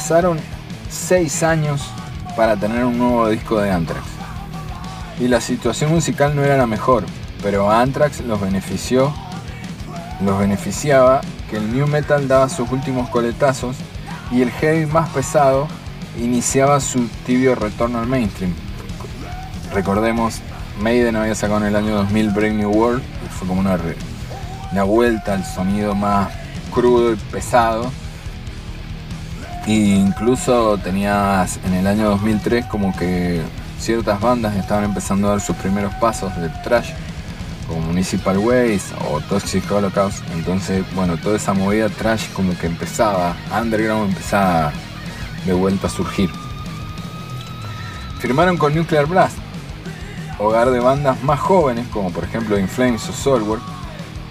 Pasaron 0.06 0.38
6 0.92 1.42
años 1.42 1.82
para 2.36 2.56
tener 2.56 2.86
un 2.86 3.00
nuevo 3.00 3.28
disco 3.28 3.60
de 3.60 3.72
Anthrax. 3.72 4.06
Y 5.20 5.28
la 5.28 5.42
situación 5.42 5.90
musical 5.90 6.36
no 6.36 6.44
era 6.44 6.58
la 6.58 6.68
mejor, 6.68 7.06
pero 7.42 7.72
Anthrax 7.72 8.20
los 8.20 8.40
benefició, 8.40 9.12
los 10.24 10.38
beneficiaba 10.38 11.22
que 11.50 11.58
el 11.58 11.74
new 11.74 11.88
metal 11.88 12.28
daba 12.28 12.50
sus 12.50 12.72
últimos 12.72 13.10
coletazos 13.10 13.78
y 14.30 14.44
el 14.44 14.52
heavy 14.52 14.86
más 14.86 15.10
pesado 15.10 15.68
iniciaba 16.22 16.80
su 16.82 17.08
tibio 17.26 17.56
retorno 17.56 17.98
al 17.98 18.06
mainstream. 18.06 18.54
Recordemos, 19.74 20.40
Maiden 20.82 21.16
había 21.16 21.34
sacado 21.34 21.62
en 21.62 21.66
el 21.66 21.76
año 21.76 21.96
2000 21.96 22.30
Brave 22.30 22.54
New 22.54 22.70
World, 22.70 23.02
fue 23.40 23.48
como 23.48 23.60
una, 23.60 23.80
una 24.72 24.84
vuelta 24.84 25.34
al 25.34 25.44
sonido 25.44 25.96
más 25.96 26.30
crudo 26.72 27.14
y 27.14 27.16
pesado. 27.16 27.92
Incluso 29.68 30.78
tenías 30.78 31.60
en 31.66 31.74
el 31.74 31.88
año 31.88 32.10
2003 32.12 32.66
como 32.66 32.96
que 32.96 33.42
ciertas 33.80 34.22
bandas 34.22 34.56
estaban 34.56 34.84
empezando 34.84 35.28
a 35.28 35.32
dar 35.32 35.42
sus 35.42 35.56
primeros 35.56 35.94
pasos 35.96 36.36
del 36.38 36.52
trash, 36.62 36.92
como 37.68 37.82
Municipal 37.82 38.38
Waste 38.38 38.94
o 39.10 39.20
Toxic 39.22 39.70
Holocaust. 39.72 40.24
Entonces, 40.34 40.86
bueno, 40.94 41.18
toda 41.18 41.38
esa 41.38 41.54
movida 41.54 41.90
trash 41.90 42.30
como 42.34 42.56
que 42.58 42.68
empezaba, 42.68 43.36
underground 43.60 44.10
empezaba 44.10 44.72
de 45.46 45.54
vuelta 45.54 45.88
a 45.88 45.90
surgir. 45.90 46.30
Firmaron 48.20 48.58
con 48.58 48.76
Nuclear 48.76 49.08
Blast, 49.08 49.38
hogar 50.38 50.70
de 50.70 50.80
bandas 50.80 51.22
más 51.24 51.40
jóvenes 51.40 51.88
como 51.88 52.12
por 52.12 52.24
ejemplo 52.24 52.58
In 52.58 52.68
Flames 52.68 53.08
o 53.10 53.14
Soulwork, 53.14 53.62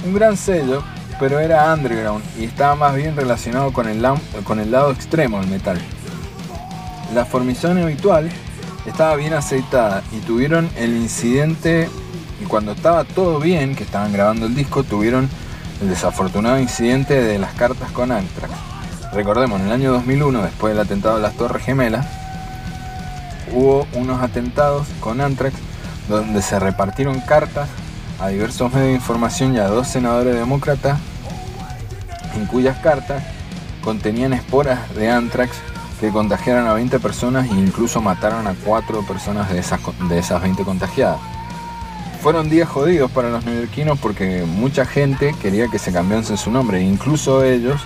un 0.05 0.15
gran 0.15 0.37
sello, 0.37 0.83
pero 1.19 1.41
era 1.41 1.73
underground 1.73 2.25
y 2.39 2.45
estaba 2.45 2.75
más 2.75 2.95
bien 2.95 3.17
relacionado 3.17 3.73
con 3.73 3.89
el, 3.89 4.03
lado 4.03 4.91
extremo 4.91 5.41
del 5.41 5.49
metal. 5.49 5.79
La 7.15 7.25
formación 7.25 7.79
habitual 7.79 8.31
estaba 8.87 9.17
bien 9.17 9.33
aceitada 9.33 10.03
y 10.13 10.19
tuvieron 10.21 10.69
el 10.77 10.97
incidente 10.97 11.89
y 12.41 12.45
cuando 12.45 12.73
estaba 12.73 13.05
todo 13.05 13.39
bien, 13.39 13.77
que 13.77 13.85
estaban 13.85 14.13
grabando 14.13 14.47
el 14.47 14.55
disco, 14.55 14.83
tuvieron 14.83 15.29
el 15.81 15.89
desafortunado 15.89 16.59
incidente 16.59 17.21
de 17.23 17.39
las 17.39 17.55
cartas 17.55 17.91
con 17.93 18.11
Anthrax. 18.11 18.53
Recordemos, 19.13 19.61
en 19.61 19.67
el 19.67 19.73
año 19.73 19.93
2001, 19.93 20.43
después 20.43 20.75
del 20.75 20.85
atentado 20.85 21.17
de 21.17 21.23
las 21.23 21.35
Torres 21.35 21.65
Gemelas, 21.65 22.07
hubo 23.53 23.87
unos 23.95 24.21
atentados 24.21 24.89
con 25.01 25.21
Anthrax 25.21 25.55
donde 26.09 26.43
se 26.43 26.59
repartieron 26.59 27.21
cartas 27.21 27.69
a 28.25 28.29
diversos 28.29 28.73
medios 28.73 28.89
de 28.89 28.95
información 28.95 29.55
y 29.55 29.59
a 29.59 29.67
dos 29.67 29.87
senadores 29.87 30.35
demócratas 30.35 30.99
en 32.35 32.47
cuyas 32.47 32.79
cartas 32.79 33.23
contenían 33.83 34.33
esporas 34.33 34.95
de 34.95 35.11
Anthrax 35.11 35.59
que 36.01 36.09
contagiaron 36.09 36.67
a 36.67 36.73
20 36.73 37.01
personas 37.01 37.47
e 37.51 37.53
incluso 37.53 38.01
mataron 38.01 38.47
a 38.47 38.55
4 38.65 39.07
personas 39.07 39.51
de 39.51 39.59
esas, 39.59 39.79
de 40.09 40.19
esas 40.19 40.41
20 40.41 40.65
contagiadas. 40.65 41.19
Fueron 42.23 42.49
días 42.49 42.67
jodidos 42.67 43.11
para 43.11 43.29
los 43.29 43.45
neoyorquinos 43.45 43.99
porque 43.99 44.45
mucha 44.47 44.87
gente 44.87 45.35
quería 45.43 45.69
que 45.69 45.79
se 45.79 45.93
cambiase 45.93 46.39
su 46.39 46.51
nombre, 46.51 46.81
incluso 46.81 47.45
ellos 47.45 47.83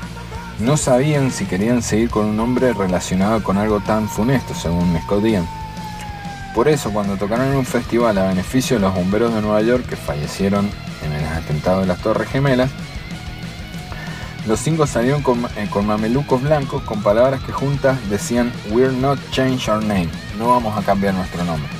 no 0.60 0.76
sabían 0.76 1.32
si 1.32 1.46
querían 1.46 1.82
seguir 1.82 2.10
con 2.10 2.26
un 2.26 2.36
nombre 2.36 2.72
relacionado 2.72 3.42
con 3.42 3.58
algo 3.58 3.80
tan 3.80 4.08
funesto, 4.08 4.54
según 4.54 4.96
Scott 5.02 5.24
Ian. 5.24 5.57
Por 6.58 6.66
eso, 6.66 6.90
cuando 6.90 7.16
tocaron 7.16 7.52
en 7.52 7.56
un 7.56 7.64
festival 7.64 8.18
a 8.18 8.26
beneficio 8.26 8.78
de 8.78 8.82
los 8.82 8.92
bomberos 8.92 9.32
de 9.32 9.40
Nueva 9.40 9.62
York 9.62 9.86
que 9.88 9.94
fallecieron 9.94 10.68
en 11.04 11.12
el 11.12 11.24
atentado 11.24 11.82
de 11.82 11.86
las 11.86 11.98
Torres 12.00 12.28
Gemelas, 12.28 12.68
los 14.44 14.58
cinco 14.58 14.84
salieron 14.88 15.22
con, 15.22 15.44
eh, 15.56 15.68
mamelucos 15.84 16.42
blancos 16.42 16.82
con 16.82 17.00
palabras 17.00 17.40
que 17.44 17.52
juntas 17.52 17.96
decían 18.10 18.52
We're 18.70 18.90
not 18.90 19.20
change 19.30 19.70
our 19.70 19.80
name, 19.80 20.08
no 20.36 20.48
vamos 20.48 20.76
a 20.76 20.82
cambiar 20.82 21.14
nuestro 21.14 21.44
nombre. 21.44 21.70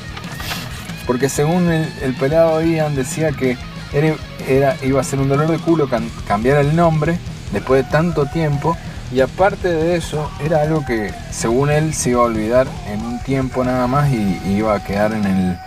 Porque 1.08 1.28
según 1.28 1.68
el, 1.72 2.14
pelado 2.14 2.62
Ian 2.62 2.94
decía 2.94 3.32
que 3.32 3.56
era, 3.92 4.76
iba 4.84 5.00
a 5.00 5.02
ser 5.02 5.18
un 5.18 5.28
dolor 5.28 5.50
de 5.50 5.58
culo 5.58 5.88
cambiar 6.28 6.58
el 6.58 6.76
nombre 6.76 7.18
después 7.50 7.84
de 7.84 7.90
tanto 7.90 8.26
tiempo 8.26 8.76
y 9.12 9.20
aparte 9.20 9.68
de 9.68 9.96
eso 9.96 10.30
era 10.44 10.62
algo 10.62 10.84
que 10.84 11.12
según 11.30 11.70
él 11.70 11.94
se 11.94 12.10
iba 12.10 12.20
a 12.20 12.24
olvidar 12.24 12.66
en 12.88 13.04
un 13.04 13.18
tiempo 13.20 13.64
nada 13.64 13.86
más 13.86 14.10
y, 14.12 14.38
iba 14.46 14.74
a 14.74 14.84
quedar 14.84 15.12
en 15.12 15.24
el, 15.24 15.58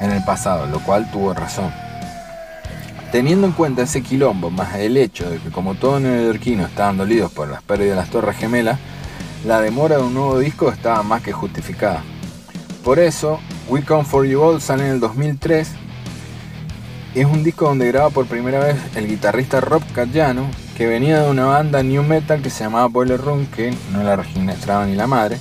en 0.00 0.10
el 0.10 0.24
pasado, 0.24 0.66
lo 0.66 0.80
cual 0.80 1.10
tuvo 1.10 1.34
razón. 1.34 1.72
Teniendo 3.12 3.46
en 3.46 3.52
cuenta 3.52 3.82
ese 3.82 4.02
quilombo, 4.02 4.50
más 4.50 4.74
el 4.74 4.96
hecho 4.96 5.30
de 5.30 5.38
que 5.38 5.50
como 5.50 5.74
todo 5.74 5.98
neoyorquino 5.98 6.66
estaban 6.66 6.98
dolidos 6.98 7.32
por 7.32 7.48
las 7.48 7.62
pérdidas 7.62 7.90
de 7.90 7.96
las 7.96 8.10
Torres 8.10 8.36
Gemelas, 8.36 8.78
la 9.46 9.60
demora 9.60 9.96
de 9.96 10.02
un 10.02 10.14
nuevo 10.14 10.38
disco 10.38 10.70
estaba 10.70 11.02
más 11.02 11.22
que 11.22 11.32
justificada. 11.32 12.02
Por 12.84 12.98
eso, 12.98 13.40
We 13.68 13.82
Come 13.82 14.04
For 14.04 14.26
You 14.26 14.42
All 14.42 14.60
sale 14.60 14.84
en 14.84 14.92
el 14.92 15.00
2003. 15.00 15.68
Es 17.14 17.24
un 17.24 17.44
disco 17.44 17.66
donde 17.66 17.86
graba 17.88 18.10
por 18.10 18.26
primera 18.26 18.58
vez 18.58 18.76
el 18.94 19.06
guitarrista 19.06 19.60
Rob 19.60 19.82
Cayano, 19.94 20.46
que 20.78 20.86
venía 20.86 21.22
de 21.22 21.28
una 21.28 21.44
banda 21.44 21.82
new 21.82 22.04
metal 22.04 22.40
que 22.40 22.50
se 22.50 22.62
llamaba 22.62 22.86
Boiler 22.86 23.20
Room, 23.20 23.46
que 23.46 23.74
no 23.92 24.04
la 24.04 24.14
registraba 24.14 24.86
ni 24.86 24.94
la 24.94 25.08
madre, 25.08 25.36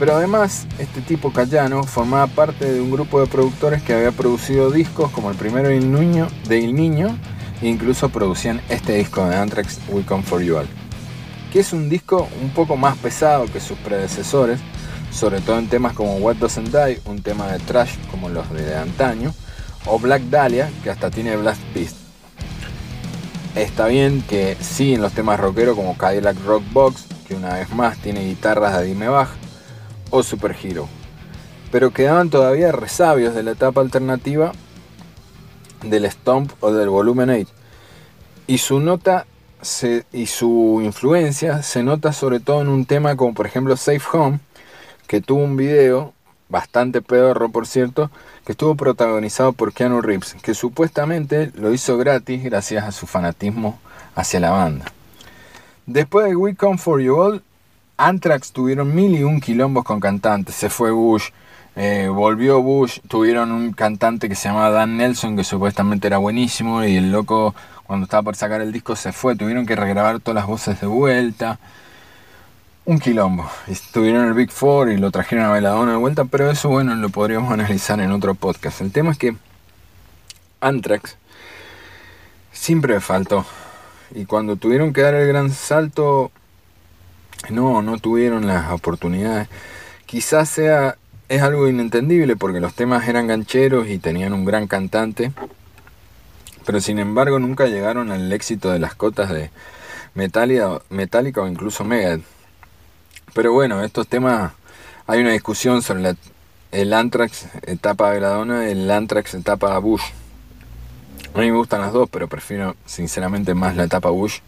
pero 0.00 0.16
además, 0.16 0.66
este 0.80 1.00
tipo 1.00 1.32
Cayano 1.32 1.84
formaba 1.84 2.26
parte 2.26 2.72
de 2.72 2.80
un 2.80 2.90
grupo 2.90 3.20
de 3.20 3.28
productores 3.28 3.82
que 3.82 3.94
había 3.94 4.10
producido 4.10 4.72
discos 4.72 5.12
como 5.12 5.30
el 5.30 5.36
primero 5.36 5.68
de 5.68 5.78
Niño, 5.78 6.26
de 6.48 6.64
El 6.64 6.74
Niño 6.74 7.16
e 7.62 7.68
incluso 7.68 8.08
producían 8.08 8.60
este 8.68 8.94
disco 8.94 9.24
de 9.28 9.36
Anthrax, 9.36 9.78
We 9.90 10.02
Come 10.02 10.24
For 10.24 10.42
You 10.42 10.56
All, 10.56 10.68
que 11.52 11.60
es 11.60 11.72
un 11.72 11.88
disco 11.88 12.28
un 12.42 12.50
poco 12.50 12.76
más 12.76 12.96
pesado 12.98 13.46
que 13.46 13.60
sus 13.60 13.78
predecesores, 13.78 14.58
sobre 15.12 15.40
todo 15.40 15.60
en 15.60 15.68
temas 15.68 15.92
como 15.92 16.16
What 16.16 16.34
Doesn't 16.36 16.74
Die, 16.74 17.00
un 17.04 17.22
tema 17.22 17.46
de 17.46 17.60
trash 17.60 17.96
como 18.10 18.28
los 18.28 18.50
de 18.50 18.76
antaño, 18.76 19.32
o 19.86 20.00
Black 20.00 20.22
Dahlia, 20.22 20.68
que 20.82 20.90
hasta 20.90 21.12
tiene 21.12 21.36
Blast 21.36 21.62
Beast. 21.72 22.07
Está 23.54 23.86
bien 23.86 24.22
que 24.22 24.56
sí 24.60 24.94
en 24.94 25.02
los 25.02 25.12
temas 25.12 25.40
rockeros 25.40 25.76
como 25.76 25.96
Cadillac 25.96 26.36
Rock 26.44 26.62
Box, 26.72 27.06
que 27.26 27.34
una 27.34 27.54
vez 27.54 27.70
más 27.70 27.98
tiene 27.98 28.24
guitarras 28.24 28.78
de 28.78 28.84
Dime 28.84 29.08
Bach, 29.08 29.30
o 30.10 30.22
Super 30.22 30.56
Hero, 30.62 30.88
pero 31.70 31.92
quedaban 31.92 32.30
todavía 32.30 32.72
resabios 32.72 33.34
de 33.34 33.42
la 33.42 33.52
etapa 33.52 33.80
alternativa 33.80 34.52
del 35.82 36.10
Stomp 36.10 36.52
o 36.60 36.72
del 36.72 36.88
Volumen 36.88 37.30
8. 37.30 37.46
Y 38.46 38.58
su 38.58 38.80
nota 38.80 39.26
y 40.12 40.26
su 40.26 40.80
influencia 40.84 41.62
se 41.62 41.82
nota 41.82 42.12
sobre 42.12 42.40
todo 42.40 42.62
en 42.62 42.68
un 42.68 42.86
tema 42.86 43.16
como 43.16 43.34
por 43.34 43.46
ejemplo 43.46 43.76
Safe 43.76 44.02
Home, 44.12 44.40
que 45.06 45.20
tuvo 45.20 45.42
un 45.42 45.56
video 45.56 46.14
bastante 46.48 47.02
pedorro 47.02 47.50
por 47.50 47.66
cierto, 47.66 48.10
que 48.48 48.52
estuvo 48.52 48.76
protagonizado 48.76 49.52
por 49.52 49.74
Keanu 49.74 50.00
Reeves, 50.00 50.34
que 50.40 50.54
supuestamente 50.54 51.52
lo 51.54 51.70
hizo 51.70 51.98
gratis 51.98 52.42
gracias 52.42 52.82
a 52.82 52.92
su 52.92 53.06
fanatismo 53.06 53.78
hacia 54.14 54.40
la 54.40 54.48
banda. 54.48 54.86
Después 55.84 56.28
de 56.28 56.34
We 56.34 56.54
Come 56.54 56.78
For 56.78 56.98
You 56.98 57.14
All, 57.14 57.42
Anthrax 57.98 58.52
tuvieron 58.52 58.94
mil 58.94 59.14
y 59.14 59.22
un 59.22 59.42
quilombos 59.42 59.84
con 59.84 60.00
cantantes. 60.00 60.54
Se 60.54 60.70
fue 60.70 60.92
Bush, 60.92 61.24
eh, 61.76 62.08
volvió 62.10 62.62
Bush, 62.62 63.00
tuvieron 63.06 63.52
un 63.52 63.74
cantante 63.74 64.30
que 64.30 64.34
se 64.34 64.48
llamaba 64.48 64.70
Dan 64.70 64.96
Nelson, 64.96 65.36
que 65.36 65.44
supuestamente 65.44 66.06
era 66.06 66.16
buenísimo, 66.16 66.82
y 66.84 66.96
el 66.96 67.12
loco 67.12 67.54
cuando 67.84 68.04
estaba 68.04 68.22
por 68.22 68.36
sacar 68.36 68.62
el 68.62 68.72
disco 68.72 68.96
se 68.96 69.12
fue, 69.12 69.36
tuvieron 69.36 69.66
que 69.66 69.76
regrabar 69.76 70.20
todas 70.20 70.36
las 70.36 70.46
voces 70.46 70.80
de 70.80 70.86
vuelta. 70.86 71.58
Un 72.88 73.00
quilombo. 73.00 73.46
Estuvieron 73.66 74.28
el 74.28 74.32
Big 74.32 74.50
Four 74.50 74.90
y 74.90 74.96
lo 74.96 75.10
trajeron 75.10 75.44
a 75.44 75.52
Veladona 75.52 75.92
de 75.92 75.98
vuelta, 75.98 76.24
pero 76.24 76.50
eso 76.50 76.70
bueno 76.70 76.94
lo 76.94 77.10
podríamos 77.10 77.52
analizar 77.52 78.00
en 78.00 78.12
otro 78.12 78.34
podcast. 78.34 78.80
El 78.80 78.92
tema 78.92 79.10
es 79.10 79.18
que 79.18 79.36
Anthrax 80.60 81.18
siempre 82.50 82.98
faltó. 83.00 83.44
Y 84.14 84.24
cuando 84.24 84.56
tuvieron 84.56 84.94
que 84.94 85.02
dar 85.02 85.12
el 85.12 85.28
gran 85.28 85.50
salto 85.50 86.32
no, 87.50 87.82
no 87.82 87.98
tuvieron 87.98 88.46
las 88.46 88.72
oportunidades. 88.72 89.48
Quizás 90.06 90.48
sea, 90.48 90.96
es 91.28 91.42
algo 91.42 91.68
inentendible 91.68 92.36
porque 92.36 92.58
los 92.58 92.72
temas 92.72 93.06
eran 93.06 93.26
gancheros 93.26 93.86
y 93.88 93.98
tenían 93.98 94.32
un 94.32 94.46
gran 94.46 94.66
cantante, 94.66 95.32
pero 96.64 96.80
sin 96.80 96.98
embargo 96.98 97.38
nunca 97.38 97.66
llegaron 97.66 98.10
al 98.10 98.32
éxito 98.32 98.70
de 98.70 98.78
las 98.78 98.94
cotas 98.94 99.28
de 99.28 99.50
Metallica, 100.14 101.42
o 101.42 101.46
incluso 101.46 101.84
Megadeth. 101.84 102.37
Pero 103.38 103.52
bueno, 103.52 103.84
estos 103.84 104.08
temas, 104.08 104.50
hay 105.06 105.20
una 105.20 105.30
discusión 105.30 105.80
sobre 105.80 106.16
el 106.72 106.92
Anthrax 106.92 107.46
etapa 107.68 108.10
Veladona 108.10 108.66
y 108.66 108.72
el 108.72 108.90
Anthrax 108.90 109.32
etapa 109.34 109.78
Bush. 109.78 110.02
A 111.34 111.38
mí 111.38 111.48
me 111.48 111.56
gustan 111.56 111.80
las 111.80 111.92
dos, 111.92 112.08
pero 112.10 112.26
prefiero 112.26 112.74
sinceramente 112.84 113.54
más 113.54 113.76
la 113.76 113.84
etapa 113.84 114.10
Bush 114.10 114.40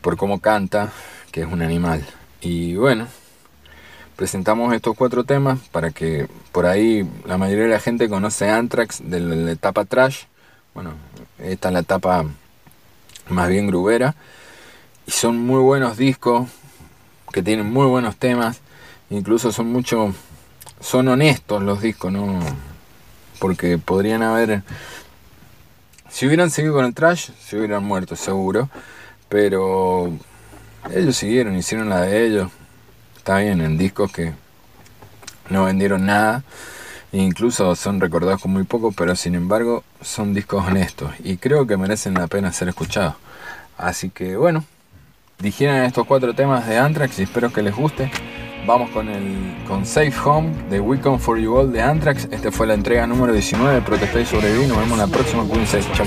por 0.00 0.16
cómo 0.16 0.40
canta 0.40 0.90
que 1.32 1.42
es 1.42 1.46
un 1.46 1.60
animal. 1.60 2.02
Y 2.40 2.76
bueno, 2.76 3.08
presentamos 4.16 4.72
estos 4.72 4.96
cuatro 4.96 5.24
temas 5.24 5.58
para 5.70 5.90
que 5.90 6.28
por 6.50 6.64
ahí 6.64 7.06
la 7.26 7.36
mayoría 7.36 7.64
de 7.64 7.72
la 7.72 7.78
gente 7.78 8.08
conoce 8.08 8.48
Anthrax 8.48 9.02
de 9.04 9.20
la 9.20 9.52
etapa 9.52 9.84
trash. 9.84 10.22
Bueno, 10.72 10.94
esta 11.38 11.68
es 11.68 11.74
la 11.74 11.80
etapa 11.80 12.24
más 13.28 13.50
bien 13.50 13.66
grubera. 13.66 14.14
Y 15.06 15.10
son 15.10 15.36
muy 15.44 15.60
buenos 15.60 15.98
discos 15.98 16.48
que 17.32 17.42
tienen 17.42 17.72
muy 17.72 17.86
buenos 17.86 18.16
temas, 18.16 18.60
incluso 19.10 19.50
son 19.50 19.72
mucho, 19.72 20.14
son 20.80 21.08
honestos 21.08 21.62
los 21.62 21.80
discos, 21.80 22.12
¿no? 22.12 22.38
Porque 23.38 23.78
podrían 23.78 24.22
haber, 24.22 24.62
si 26.08 26.26
hubieran 26.26 26.50
seguido 26.50 26.74
con 26.74 26.84
el 26.84 26.94
trash, 26.94 27.30
se 27.40 27.56
hubieran 27.56 27.82
muerto 27.82 28.14
seguro, 28.14 28.68
pero 29.28 30.12
ellos 30.94 31.16
siguieron, 31.16 31.56
hicieron 31.56 31.88
la 31.88 32.02
de 32.02 32.26
ellos, 32.26 32.50
está 33.16 33.38
bien, 33.38 33.60
en 33.60 33.78
discos 33.78 34.12
que 34.12 34.34
no 35.48 35.64
vendieron 35.64 36.06
nada, 36.06 36.44
incluso 37.12 37.74
son 37.76 38.00
recordados 38.00 38.42
con 38.42 38.52
muy 38.52 38.64
poco, 38.64 38.92
pero 38.92 39.16
sin 39.16 39.34
embargo 39.34 39.84
son 40.00 40.34
discos 40.34 40.66
honestos 40.66 41.12
y 41.24 41.38
creo 41.38 41.66
que 41.66 41.76
merecen 41.76 42.14
la 42.14 42.26
pena 42.26 42.52
ser 42.52 42.68
escuchados. 42.68 43.14
Así 43.78 44.10
que 44.10 44.36
bueno, 44.36 44.64
Dijeron 45.42 45.78
estos 45.78 46.06
cuatro 46.06 46.32
temas 46.34 46.68
de 46.68 46.78
Anthrax 46.78 47.18
y 47.18 47.24
espero 47.24 47.52
que 47.52 47.62
les 47.62 47.74
guste. 47.74 48.08
Vamos 48.64 48.90
con 48.90 49.08
el 49.08 49.56
con 49.66 49.84
Safe 49.84 50.14
Home 50.24 50.52
de 50.70 50.78
Weekend 50.78 51.18
for 51.18 51.36
You 51.36 51.56
All 51.56 51.72
de 51.72 51.82
Anthrax. 51.82 52.28
Esta 52.30 52.52
fue 52.52 52.68
la 52.68 52.74
entrega 52.74 53.08
número 53.08 53.32
19 53.32 53.74
de 53.74 53.82
Protestar 53.82 54.20
y 54.20 54.24
Sobrevivir. 54.26 54.68
Nos 54.68 54.78
vemos 54.78 54.92
en 54.92 54.98
la 54.98 55.06
próxima. 55.08 55.42
Cuídense. 55.42 55.80
Chao. 55.94 56.06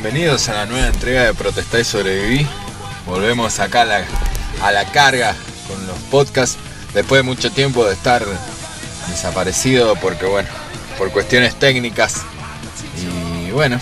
Bienvenidos 0.00 0.48
a 0.48 0.54
la 0.54 0.66
nueva 0.66 0.86
entrega 0.86 1.24
de 1.24 1.34
Protestar 1.34 1.80
y 1.80 1.84
Sobreviví. 1.84 2.46
Volvemos 3.04 3.58
acá 3.58 3.82
a 3.82 3.84
la, 3.84 4.04
a 4.62 4.70
la 4.70 4.84
carga 4.92 5.34
con 5.66 5.84
los 5.88 5.98
podcasts 6.08 6.56
después 6.94 7.18
de 7.18 7.22
mucho 7.24 7.50
tiempo 7.50 7.84
de 7.84 7.94
estar 7.94 8.24
desaparecido 9.08 9.96
porque 9.96 10.24
bueno, 10.26 10.48
por 10.98 11.10
cuestiones 11.10 11.56
técnicas 11.56 12.22
y 12.96 13.50
bueno, 13.50 13.80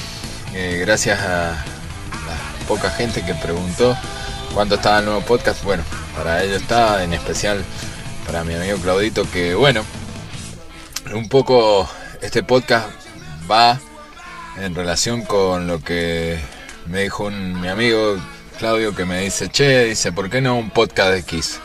eh, 0.55 0.79
gracias 0.81 1.21
a 1.21 1.51
la 1.51 2.67
poca 2.67 2.89
gente 2.89 3.23
que 3.23 3.35
preguntó 3.35 3.95
cuánto 4.55 4.77
estaba 4.77 5.01
el 5.01 5.05
nuevo 5.05 5.21
podcast, 5.21 5.62
bueno, 5.64 5.85
para 6.17 6.43
ello 6.43 6.57
está, 6.57 7.05
en 7.05 7.12
especial 7.12 7.62
para 8.25 8.43
mi 8.43 8.55
amigo 8.55 8.79
Claudito 8.79 9.31
que 9.31 9.55
bueno, 9.55 9.85
un 11.12 11.29
poco 11.29 11.87
este 12.23 12.43
podcast 12.43 12.89
va 13.51 13.79
en 14.61 14.75
relación 14.75 15.23
con 15.23 15.67
lo 15.67 15.81
que 15.83 16.39
me 16.87 17.03
dijo 17.03 17.31
mi 17.31 17.69
amigo 17.69 18.17
Claudio 18.59 18.95
que 18.95 19.05
me 19.05 19.21
dice, 19.21 19.51
che, 19.51 19.85
dice, 19.85 20.13
¿por 20.13 20.31
qué 20.31 20.41
no 20.41 20.57
un 20.57 20.71
podcast 20.71 21.11
de 21.11 21.23
Kiss? 21.23 21.59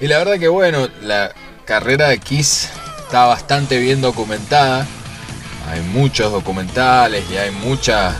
Y 0.00 0.06
la 0.06 0.18
verdad 0.18 0.38
que 0.38 0.48
bueno, 0.48 0.88
la 1.02 1.32
carrera 1.66 2.08
de 2.08 2.18
Kiss 2.18 2.70
está 3.04 3.26
bastante 3.26 3.78
bien 3.78 4.00
documentada. 4.00 4.86
Hay 5.70 5.80
muchos 5.82 6.32
documentales 6.32 7.24
y 7.30 7.36
hay 7.36 7.50
muchas, 7.50 8.14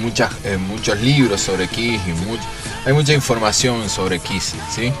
muchas 0.00 0.32
eh, 0.44 0.56
muchos 0.56 1.00
libros 1.00 1.40
sobre 1.40 1.68
Kiss 1.68 2.00
y 2.06 2.86
hay 2.86 2.92
mucha 2.92 3.12
información 3.12 3.88
sobre 3.88 4.18
Kiss, 4.18 4.54
¿sí? 4.74 4.92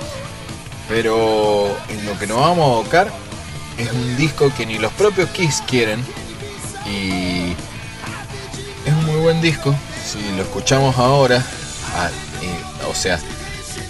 Pero 0.88 1.76
en 1.88 2.06
lo 2.06 2.16
que 2.18 2.26
nos 2.26 2.38
vamos 2.40 2.68
a 2.68 2.72
abocar 2.78 3.12
es 3.78 3.90
un 3.92 4.16
disco 4.16 4.52
que 4.56 4.64
ni 4.64 4.78
los 4.78 4.92
propios 4.92 5.28
Kiss 5.30 5.62
quieren 5.66 6.04
y 6.88 7.54
es 8.86 8.92
un 8.92 9.04
muy 9.06 9.16
buen 9.16 9.40
disco. 9.40 9.74
Si 10.04 10.18
lo 10.36 10.42
escuchamos 10.42 10.96
ahora, 10.96 11.44
ah, 11.94 12.10
o 12.88 12.94
sea, 12.94 13.16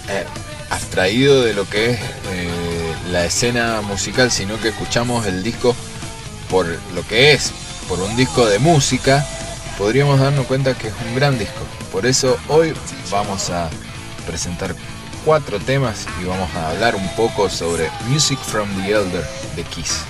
eh, 0.09 0.25
abstraído 0.71 1.43
de 1.43 1.55
lo 1.55 1.69
que 1.69 1.91
es 1.91 2.01
eh, 2.31 2.95
la 3.11 3.25
escena 3.25 3.81
musical, 3.83 4.31
sino 4.31 4.61
que 4.61 4.69
escuchamos 4.69 5.27
el 5.27 5.43
disco 5.43 5.75
por 6.51 6.67
lo 6.95 7.07
que 7.07 7.33
es, 7.33 7.53
por 7.89 8.01
un 8.01 8.17
disco 8.17 8.47
de 8.47 8.59
música, 8.59 9.27
podríamos 9.77 10.19
darnos 10.19 10.47
cuenta 10.47 10.75
que 10.75 10.89
es 10.89 10.95
un 11.07 11.15
gran 11.15 11.39
disco. 11.39 11.61
Por 11.93 12.07
eso 12.07 12.39
hoy 12.49 12.75
vamos 13.11 13.51
a 13.51 13.71
presentar 14.27 14.75
cuatro 15.25 15.59
temas 15.61 16.07
y 16.21 16.25
vamos 16.25 16.51
a 16.55 16.71
hablar 16.71 16.97
un 16.97 17.09
poco 17.15 17.49
sobre 17.49 17.91
Music 18.09 18.39
from 18.39 18.69
the 18.83 18.91
Elder 18.91 19.25
de 19.57 19.65
Kiss. 19.65 20.01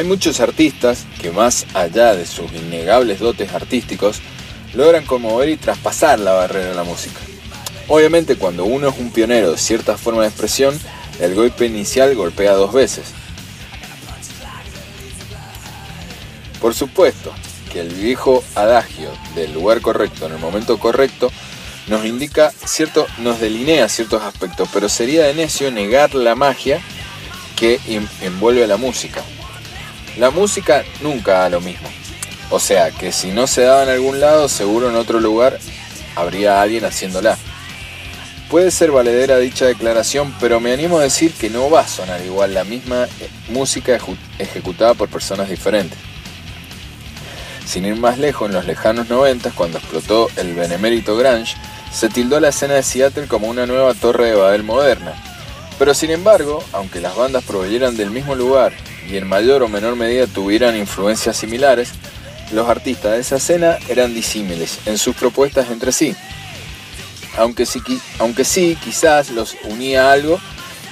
Hay 0.00 0.06
muchos 0.06 0.40
artistas 0.40 1.04
que 1.20 1.30
más 1.30 1.66
allá 1.74 2.14
de 2.14 2.24
sus 2.24 2.50
innegables 2.54 3.20
dotes 3.20 3.52
artísticos, 3.52 4.22
logran 4.72 5.04
conmover 5.04 5.50
y 5.50 5.58
traspasar 5.58 6.18
la 6.18 6.32
barrera 6.32 6.70
de 6.70 6.74
la 6.74 6.84
música. 6.84 7.20
Obviamente 7.86 8.36
cuando 8.36 8.64
uno 8.64 8.88
es 8.88 8.98
un 8.98 9.10
pionero 9.10 9.50
de 9.50 9.58
cierta 9.58 9.98
forma 9.98 10.22
de 10.22 10.28
expresión, 10.28 10.80
el 11.20 11.34
golpe 11.34 11.66
inicial 11.66 12.14
golpea 12.14 12.54
dos 12.54 12.72
veces. 12.72 13.12
Por 16.62 16.72
supuesto 16.72 17.34
que 17.70 17.80
el 17.80 17.90
viejo 17.90 18.42
adagio 18.54 19.10
del 19.34 19.52
lugar 19.52 19.82
correcto 19.82 20.24
en 20.24 20.32
el 20.32 20.38
momento 20.38 20.78
correcto 20.78 21.30
nos 21.88 22.06
indica 22.06 22.50
cierto, 22.64 23.06
nos 23.18 23.38
delinea 23.38 23.86
ciertos 23.90 24.22
aspectos, 24.22 24.66
pero 24.72 24.88
sería 24.88 25.26
de 25.26 25.34
necio 25.34 25.70
negar 25.70 26.14
la 26.14 26.34
magia 26.34 26.80
que 27.54 27.78
envuelve 28.22 28.64
a 28.64 28.66
la 28.66 28.78
música. 28.78 29.22
La 30.16 30.30
música 30.30 30.84
nunca 31.00 31.40
da 31.40 31.48
lo 31.48 31.60
mismo. 31.60 31.88
O 32.50 32.58
sea 32.58 32.90
que 32.90 33.12
si 33.12 33.30
no 33.30 33.46
se 33.46 33.62
daba 33.62 33.84
en 33.84 33.90
algún 33.90 34.20
lado, 34.20 34.48
seguro 34.48 34.90
en 34.90 34.96
otro 34.96 35.20
lugar 35.20 35.58
habría 36.16 36.60
alguien 36.60 36.84
haciéndola. 36.84 37.38
Puede 38.50 38.72
ser 38.72 38.90
valedera 38.90 39.38
dicha 39.38 39.66
declaración, 39.66 40.34
pero 40.40 40.58
me 40.58 40.72
animo 40.72 40.98
a 40.98 41.04
decir 41.04 41.32
que 41.32 41.48
no 41.48 41.70
va 41.70 41.82
a 41.82 41.88
sonar 41.88 42.20
igual 42.24 42.52
la 42.52 42.64
misma 42.64 43.04
eh, 43.04 43.30
música 43.50 43.96
ejecutada 44.40 44.94
por 44.94 45.08
personas 45.08 45.48
diferentes. 45.48 45.96
Sin 47.64 47.84
ir 47.84 47.94
más 47.94 48.18
lejos, 48.18 48.48
en 48.48 48.56
los 48.56 48.66
lejanos 48.66 49.08
90, 49.08 49.52
cuando 49.52 49.78
explotó 49.78 50.28
el 50.36 50.54
benemérito 50.54 51.16
Grange, 51.16 51.54
se 51.92 52.08
tildó 52.08 52.40
la 52.40 52.48
escena 52.48 52.74
de 52.74 52.82
Seattle 52.82 53.28
como 53.28 53.46
una 53.46 53.66
nueva 53.66 53.94
torre 53.94 54.30
de 54.30 54.34
Babel 54.34 54.64
moderna. 54.64 55.14
Pero 55.78 55.94
sin 55.94 56.10
embargo, 56.10 56.64
aunque 56.72 57.00
las 57.00 57.14
bandas 57.14 57.44
proveyeran 57.44 57.96
del 57.96 58.10
mismo 58.10 58.34
lugar 58.34 58.72
y 59.08 59.16
en 59.16 59.26
mayor 59.26 59.62
o 59.62 59.68
menor 59.68 59.96
medida 59.96 60.26
tuvieran 60.26 60.76
influencias 60.76 61.36
similares, 61.36 61.92
los 62.52 62.68
artistas 62.68 63.12
de 63.12 63.20
esa 63.20 63.36
escena 63.36 63.78
eran 63.88 64.14
disímiles 64.14 64.78
en 64.86 64.98
sus 64.98 65.14
propuestas 65.14 65.70
entre 65.70 65.92
sí. 65.92 66.14
Aunque 67.38 67.64
sí, 67.64 67.80
aunque 68.18 68.44
sí, 68.44 68.76
quizás 68.82 69.30
los 69.30 69.56
unía 69.64 70.10
algo 70.10 70.40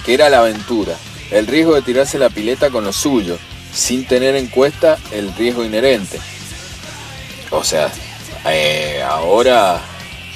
que 0.04 0.14
era 0.14 0.30
la 0.30 0.38
aventura, 0.38 0.94
el 1.30 1.46
riesgo 1.46 1.74
de 1.74 1.82
tirarse 1.82 2.18
la 2.18 2.30
pileta 2.30 2.70
con 2.70 2.84
lo 2.84 2.92
suyo, 2.92 3.38
sin 3.72 4.06
tener 4.06 4.36
en 4.36 4.46
cuenta 4.46 4.98
el 5.12 5.34
riesgo 5.34 5.64
inherente. 5.64 6.18
O 7.50 7.64
sea, 7.64 7.90
eh, 8.46 9.02
ahora 9.06 9.80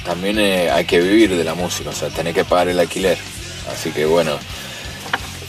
también 0.05 0.39
eh, 0.39 0.69
hay 0.69 0.85
que 0.85 0.99
vivir 0.99 1.35
de 1.35 1.43
la 1.43 1.53
música, 1.53 1.89
o 1.89 1.93
sea, 1.93 2.09
tener 2.09 2.33
que 2.33 2.45
pagar 2.45 2.67
el 2.67 2.79
alquiler. 2.79 3.17
Así 3.71 3.91
que 3.91 4.05
bueno, 4.05 4.37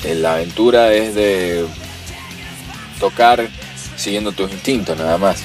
eh, 0.04 0.14
la 0.14 0.34
aventura 0.34 0.92
es 0.92 1.14
de 1.14 1.66
tocar 3.04 3.50
siguiendo 3.98 4.32
tus 4.32 4.50
instintos 4.50 4.96
nada 4.96 5.18
más. 5.18 5.42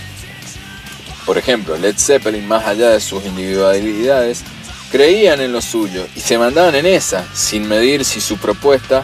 Por 1.26 1.38
ejemplo, 1.38 1.78
Led 1.78 1.96
Zeppelin, 1.98 2.48
más 2.48 2.66
allá 2.66 2.92
de 2.92 3.02
sus 3.02 3.26
individualidades, 3.26 4.44
creían 4.90 5.42
en 5.42 5.52
lo 5.52 5.62
suyo 5.62 6.08
y 6.16 6.22
se 6.22 6.38
mandaban 6.38 6.76
en 6.76 6.86
esa, 6.86 7.28
sin 7.34 7.68
medir 7.68 8.06
si 8.06 8.22
su 8.22 8.38
propuesta 8.38 9.04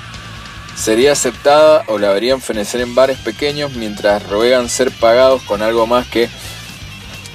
sería 0.78 1.12
aceptada 1.12 1.84
o 1.88 2.00
la 2.00 2.12
verían 2.12 2.40
fenecer 2.40 2.80
en 2.80 2.96
bares 2.96 3.18
pequeños 3.18 3.74
mientras 3.74 4.26
ruegan 4.30 4.70
ser 4.70 4.90
pagados 4.90 5.44
con 5.44 5.62
algo 5.62 5.86
más 5.86 6.08
que 6.08 6.30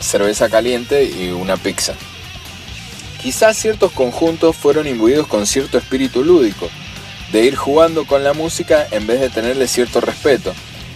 cerveza 0.01 0.49
caliente 0.49 1.05
y 1.05 1.33
una 1.33 1.59
pizza. 1.59 1.93
Quizás 3.23 3.59
ciertos 3.59 3.93
conjuntos 3.93 4.57
fueron 4.57 4.87
imbuidos 4.87 5.27
con 5.27 5.47
cierto 5.47 5.77
espíritu 5.77 6.25
lúdico, 6.25 6.71
de 7.31 7.45
ir 7.45 7.57
jugando 7.57 8.07
con 8.07 8.25
la 8.25 8.33
música 8.33 8.89
en 8.91 9.07
vez 9.07 9.21
de 9.21 9.29
tenerle 9.29 9.69
cierto 9.69 10.01
respeto, 10.01 10.55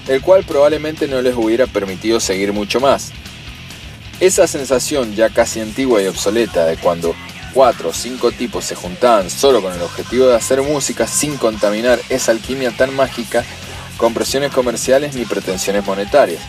el 0.09 0.21
cual 0.21 0.45
probablemente 0.45 1.09
no 1.09 1.23
les 1.23 1.35
hubiera 1.35 1.67
permitido 1.67 2.21
seguir 2.21 2.53
mucho 2.53 2.81
más. 2.81 3.13
Esa 4.21 4.47
sensación 4.47 5.15
ya 5.15 5.31
casi 5.31 5.61
antigua 5.61 6.03
y 6.03 6.07
obsoleta 6.07 6.67
de 6.67 6.77
cuando 6.77 7.15
cuatro 7.53 7.91
o 7.91 7.93
cinco 7.93 8.33
tipos 8.33 8.65
se 8.65 8.75
juntaban 8.75 9.31
solo 9.31 9.63
con 9.63 9.73
el 9.73 9.83
objetivo 9.83 10.27
de 10.27 10.37
hacer 10.37 10.61
música 10.63 11.07
sin 11.07 11.37
contaminar 11.37 12.01
esa 12.09 12.33
alquimia 12.33 12.71
tan 12.77 12.95
mágica 12.95 13.45
con 13.97 14.13
presiones 14.13 14.53
comerciales 14.53 15.15
ni 15.15 15.25
pretensiones 15.25 15.87
monetarias. 15.87 16.43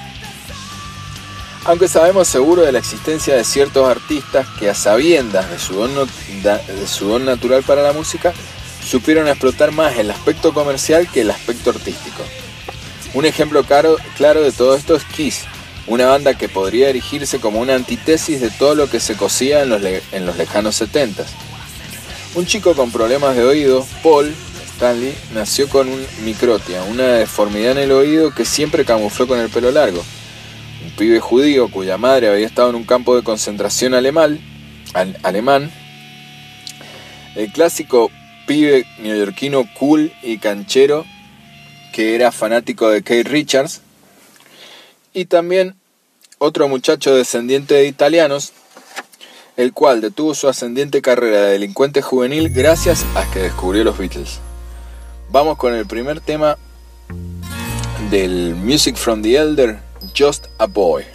Aunque 1.66 1.88
sabemos 1.88 2.28
seguro 2.28 2.62
de 2.62 2.72
la 2.72 2.80
existencia 2.80 3.36
de 3.36 3.44
ciertos 3.44 3.90
artistas 3.90 4.48
que 4.60 4.70
a 4.70 4.76
sabiendas 4.76 5.50
de 5.50 5.58
su 5.58 5.74
don, 5.74 5.92
de 5.96 6.88
su 6.88 7.08
don 7.08 7.26
natural 7.26 7.64
para 7.64 7.82
la 7.82 7.94
música, 7.94 8.34
supieron 8.88 9.28
explotar 9.28 9.72
más 9.72 9.98
el 9.98 10.12
aspecto 10.12 10.54
comercial 10.54 11.10
que 11.12 11.22
el 11.22 11.32
aspecto 11.32 11.72
artístico. 11.72 12.24
Un 13.16 13.26
ejemplo 13.26 13.64
claro, 13.64 13.98
de 14.44 14.52
todo 14.52 14.76
esto 14.76 14.94
es 14.94 15.06
Kiss, 15.06 15.46
una 15.88 16.08
banda 16.08 16.38
que 16.38 16.50
podría 16.50 16.90
erigirse 16.90 17.40
como 17.40 17.62
una 17.62 17.74
antítesis 17.74 18.42
de 18.42 18.50
todo 18.50 18.76
lo 18.76 18.90
que 18.90 19.00
se 19.00 19.16
cosía 19.16 19.64
en 19.64 19.70
los, 19.70 20.38
lejanos 20.38 20.76
70 20.76 21.26
Un 22.36 22.46
chico 22.46 22.74
con 22.74 22.92
problemas 22.92 23.38
de 23.38 23.46
oído, 23.46 23.88
Paul 24.04 24.36
Stanley, 24.74 25.16
nació 25.34 25.70
con 25.70 25.88
un 25.88 26.06
microtia, 26.26 26.84
una 26.84 27.14
deformidad 27.14 27.72
en 27.72 27.78
el 27.78 27.94
oído 27.94 28.36
que 28.36 28.44
siempre 28.44 28.84
camufló 28.84 29.28
con 29.28 29.40
el 29.40 29.48
pelo 29.50 29.72
largo. 29.72 30.04
Un 30.84 30.92
pibe 30.98 31.22
judío 31.22 31.70
cuya 31.70 31.98
madre 31.98 32.28
había 32.28 32.46
estado 32.46 32.72
en 32.72 32.76
un 32.76 32.84
campo 32.84 33.16
de 33.16 33.24
concentración 33.24 33.94
alemán 33.94 34.42
el 37.36 37.52
clásico 37.54 38.12
pibe 38.46 38.86
neoyorquino 39.00 39.70
cool 39.74 40.12
y 40.22 40.38
canchero 40.38 41.06
que 41.96 42.14
era 42.14 42.34
fanático 42.34 42.90
de 42.90 43.04
Kate 43.04 43.24
Richards, 43.24 43.80
y 45.14 45.28
también 45.28 45.76
otro 46.40 46.68
muchacho 46.68 47.16
descendiente 47.16 47.74
de 47.74 47.88
italianos, 47.88 48.52
el 49.56 49.72
cual 49.72 50.02
detuvo 50.02 50.36
su 50.36 50.50
ascendiente 50.50 51.02
carrera 51.02 51.44
de 51.44 51.52
delincuente 51.54 52.02
juvenil 52.02 52.50
gracias 52.50 53.06
a 53.16 53.32
que 53.32 53.40
descubrió 53.40 53.86
los 53.86 53.98
Beatles. 53.98 54.40
Vamos 55.30 55.58
con 55.58 55.74
el 55.74 55.86
primer 55.86 56.20
tema 56.20 56.58
del 58.12 58.56
Music 58.56 58.98
from 58.98 59.22
the 59.22 59.38
Elder, 59.38 59.80
Just 60.14 60.48
a 60.58 60.66
Boy. 60.66 61.15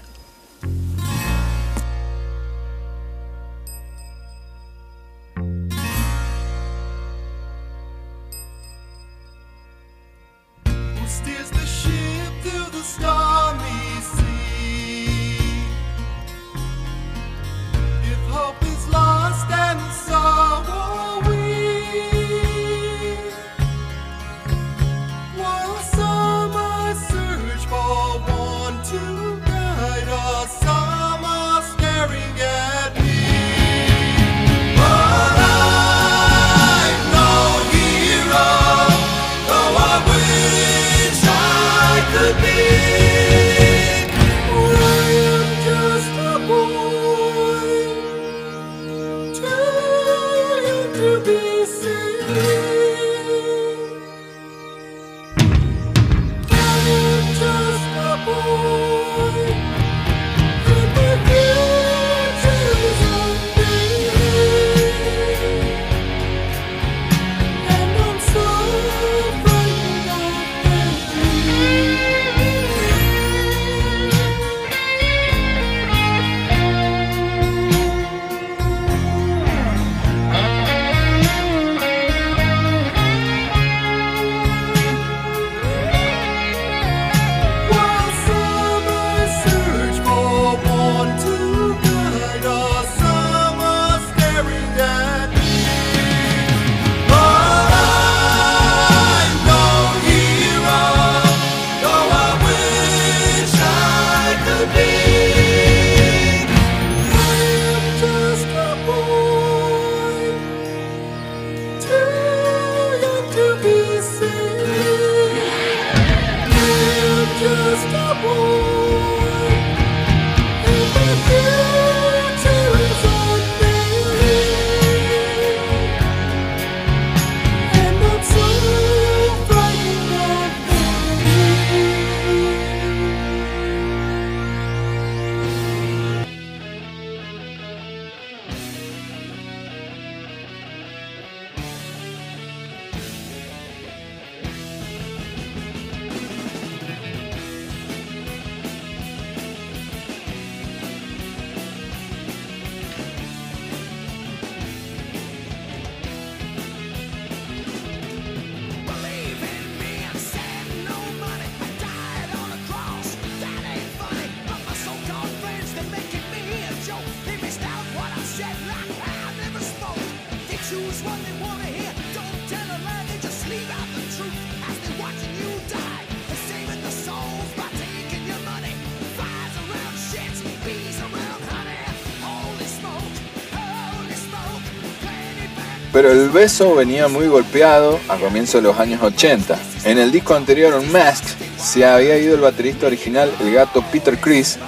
Pero 186.01 186.12
el 186.12 186.30
beso 186.30 186.74
venía 186.76 187.09
muy 187.09 187.26
golpeado 187.26 188.01
a 188.09 188.16
comienzos 188.16 188.62
de 188.62 188.68
los 188.68 188.80
años 188.80 189.03
80. 189.03 189.59
En 189.84 189.98
el 189.98 190.11
disco 190.11 190.34
anterior, 190.34 190.82
Mask, 190.90 191.24
se 191.59 191.84
había 191.84 192.16
ido 192.16 192.36
el 192.36 192.40
baterista 192.40 192.86
original, 192.86 193.30
el 193.38 193.53
gato 193.53 193.84
Peter 193.92 194.16
Chris, 194.18 194.59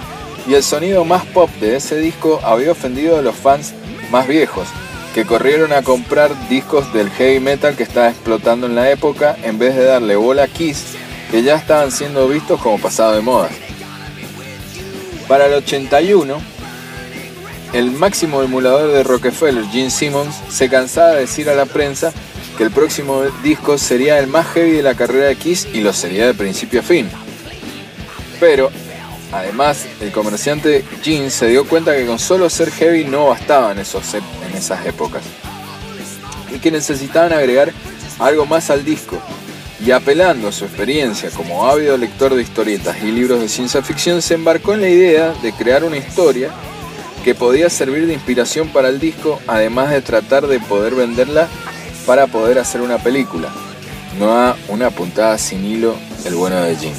y 0.46 0.52
el 0.52 0.62
sonido 0.62 1.06
más 1.06 1.24
pop 1.24 1.48
de 1.58 1.76
ese 1.76 1.96
disco 1.96 2.38
había 2.44 2.72
ofendido 2.72 3.16
a 3.16 3.22
los 3.22 3.34
fans 3.34 3.72
más 4.10 4.28
viejos, 4.28 4.68
que 5.14 5.24
corrieron 5.24 5.72
a 5.72 5.80
comprar 5.80 6.50
discos 6.50 6.92
del 6.92 7.08
heavy 7.08 7.40
metal 7.40 7.76
que 7.76 7.82
estaba 7.82 8.10
explotando 8.10 8.66
en 8.66 8.74
la 8.74 8.90
época 8.90 9.34
en 9.42 9.58
vez 9.58 9.74
de 9.74 9.84
darle 9.84 10.16
bola 10.16 10.42
a 10.42 10.48
Kiss, 10.48 10.84
que 11.30 11.42
ya 11.42 11.56
estaban 11.56 11.90
siendo 11.92 12.28
vistos 12.28 12.60
como 12.60 12.78
pasado 12.78 13.14
de 13.14 13.22
moda. 13.22 13.48
Para 15.26 15.46
el 15.46 15.54
81, 15.54 16.51
el 17.72 17.90
máximo 17.90 18.42
emulador 18.42 18.92
de 18.92 19.02
Rockefeller, 19.02 19.64
Gene 19.66 19.90
Simmons, 19.90 20.34
se 20.50 20.68
cansaba 20.68 21.12
de 21.12 21.20
decir 21.20 21.48
a 21.48 21.54
la 21.54 21.64
prensa 21.64 22.12
que 22.56 22.64
el 22.64 22.70
próximo 22.70 23.22
disco 23.42 23.78
sería 23.78 24.18
el 24.18 24.26
más 24.26 24.46
heavy 24.48 24.72
de 24.72 24.82
la 24.82 24.94
carrera 24.94 25.26
de 25.26 25.36
Kiss 25.36 25.66
y 25.72 25.80
lo 25.80 25.92
sería 25.92 26.26
de 26.26 26.34
principio 26.34 26.80
a 26.80 26.82
fin. 26.82 27.08
Pero, 28.38 28.70
además, 29.32 29.86
el 30.00 30.12
comerciante 30.12 30.84
Gene 31.02 31.30
se 31.30 31.46
dio 31.46 31.66
cuenta 31.66 31.96
que 31.96 32.04
con 32.04 32.18
solo 32.18 32.50
ser 32.50 32.70
heavy 32.70 33.04
no 33.04 33.28
bastaba 33.28 33.72
en, 33.72 33.78
esos, 33.78 34.14
en 34.14 34.56
esas 34.56 34.84
épocas 34.84 35.22
y 36.54 36.58
que 36.58 36.70
necesitaban 36.70 37.32
agregar 37.32 37.72
algo 38.18 38.44
más 38.44 38.68
al 38.68 38.84
disco. 38.84 39.18
Y 39.84 39.90
apelando 39.90 40.48
a 40.48 40.52
su 40.52 40.64
experiencia 40.64 41.30
como 41.30 41.66
ávido 41.66 41.96
lector 41.96 42.34
de 42.34 42.42
historietas 42.42 43.02
y 43.02 43.10
libros 43.10 43.40
de 43.40 43.48
ciencia 43.48 43.82
ficción, 43.82 44.22
se 44.22 44.34
embarcó 44.34 44.74
en 44.74 44.82
la 44.82 44.88
idea 44.88 45.32
de 45.42 45.52
crear 45.52 45.82
una 45.82 45.96
historia 45.96 46.50
que 47.22 47.34
podía 47.34 47.70
servir 47.70 48.06
de 48.06 48.14
inspiración 48.14 48.68
para 48.68 48.88
el 48.88 48.98
disco, 48.98 49.40
además 49.46 49.90
de 49.90 50.02
tratar 50.02 50.46
de 50.46 50.58
poder 50.60 50.94
venderla 50.94 51.48
para 52.04 52.26
poder 52.26 52.58
hacer 52.58 52.80
una 52.80 52.98
película. 52.98 53.48
No 54.18 54.32
a 54.36 54.56
una 54.68 54.90
puntada 54.90 55.38
sin 55.38 55.64
hilo, 55.64 55.94
el 56.24 56.34
bueno 56.34 56.60
de 56.60 56.76
Jim. 56.76 56.92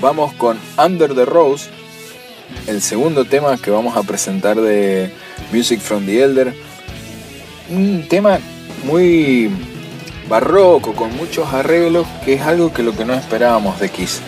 Vamos 0.00 0.32
con 0.34 0.58
Under 0.82 1.14
the 1.14 1.24
Rose, 1.24 1.68
el 2.66 2.80
segundo 2.80 3.24
tema 3.24 3.56
que 3.56 3.70
vamos 3.70 3.96
a 3.96 4.02
presentar 4.02 4.60
de 4.60 5.12
Music 5.52 5.80
from 5.80 6.06
the 6.06 6.22
Elder. 6.22 6.54
Un 7.70 8.06
tema 8.08 8.38
muy 8.84 9.50
barroco, 10.28 10.94
con 10.94 11.14
muchos 11.16 11.52
arreglos, 11.52 12.06
que 12.24 12.34
es 12.34 12.42
algo 12.42 12.72
que 12.72 12.82
lo 12.82 12.96
que 12.96 13.04
no 13.04 13.14
esperábamos 13.14 13.78
de 13.78 13.90
Kiss, 13.90 14.20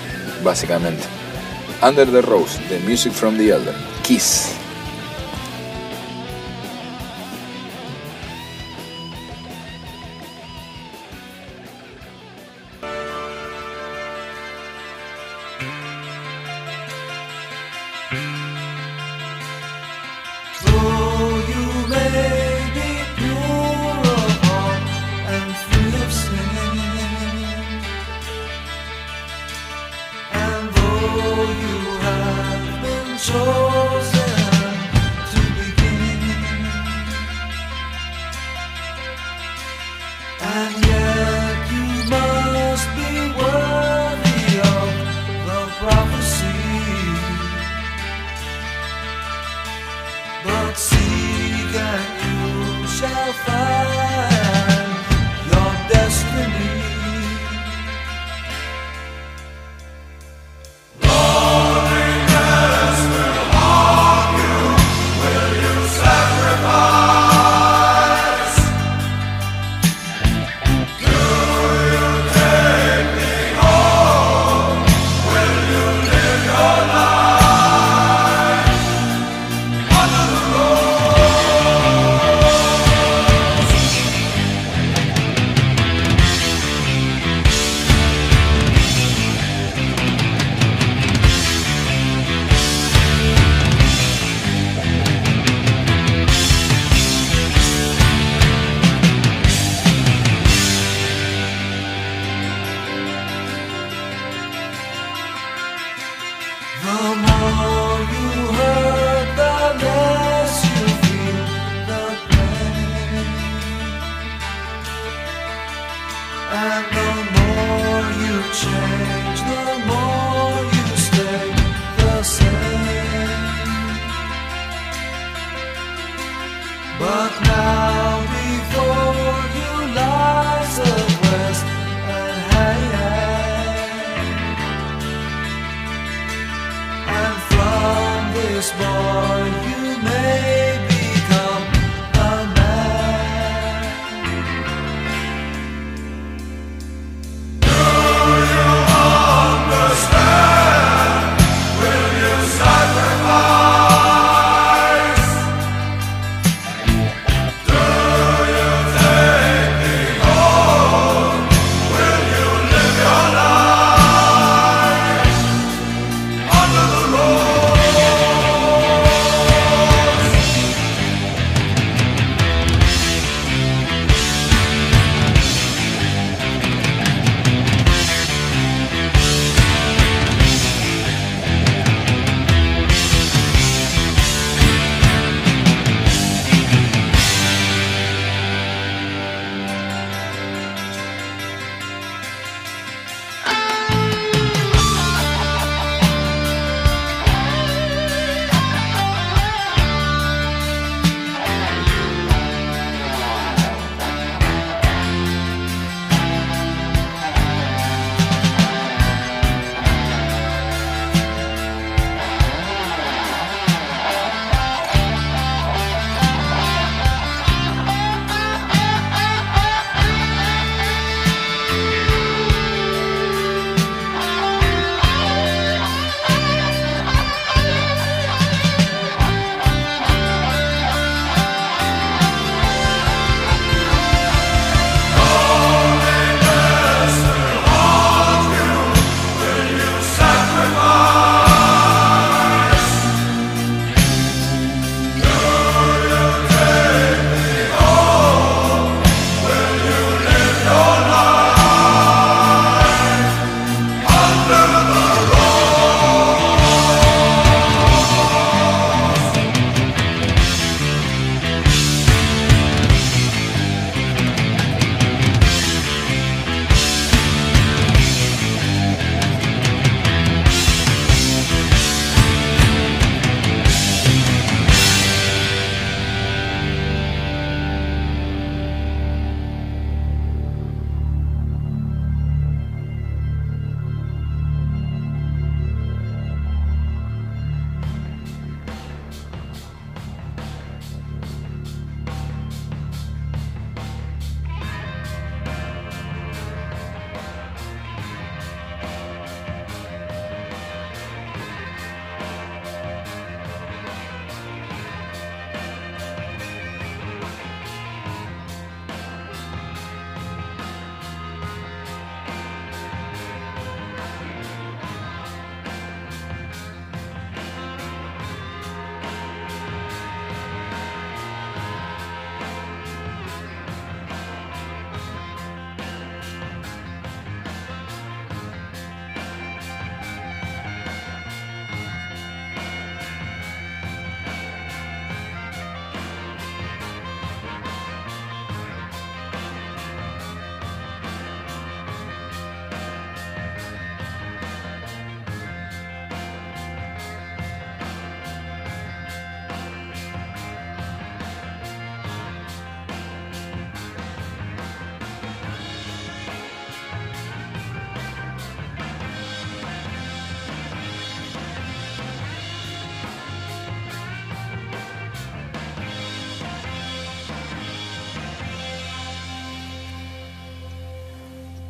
básicamente. 0.45 1.05
Under 1.82 2.11
the 2.11 2.22
Rose, 2.22 2.61
de 2.68 2.78
Music 2.80 3.12
from 3.12 3.37
the 3.37 3.49
Elder. 3.49 3.74
Kiss. 4.03 4.63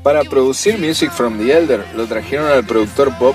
Para 0.04 0.22
producir 0.22 0.78
Music 0.78 1.10
from 1.10 1.38
the 1.38 1.50
Elder 1.50 1.82
lo 1.96 2.06
trajeron 2.06 2.48
al 2.48 2.62
productor 2.62 3.10
Bob 3.18 3.34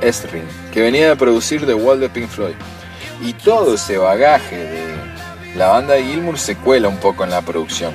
Ezrin, 0.00 0.42
que 0.72 0.80
venía 0.80 1.10
de 1.10 1.14
producir 1.14 1.64
The 1.64 1.74
Wall 1.74 2.00
de 2.00 2.08
Pink 2.08 2.26
Floyd. 2.26 2.56
Y 3.22 3.34
todo 3.34 3.76
ese 3.76 3.98
bagaje 3.98 4.56
de 4.56 4.96
la 5.54 5.68
banda 5.68 5.94
de 5.94 6.02
Gilmour 6.02 6.40
se 6.40 6.56
cuela 6.56 6.88
un 6.88 6.96
poco 6.96 7.22
en 7.22 7.30
la 7.30 7.40
producción. 7.42 7.92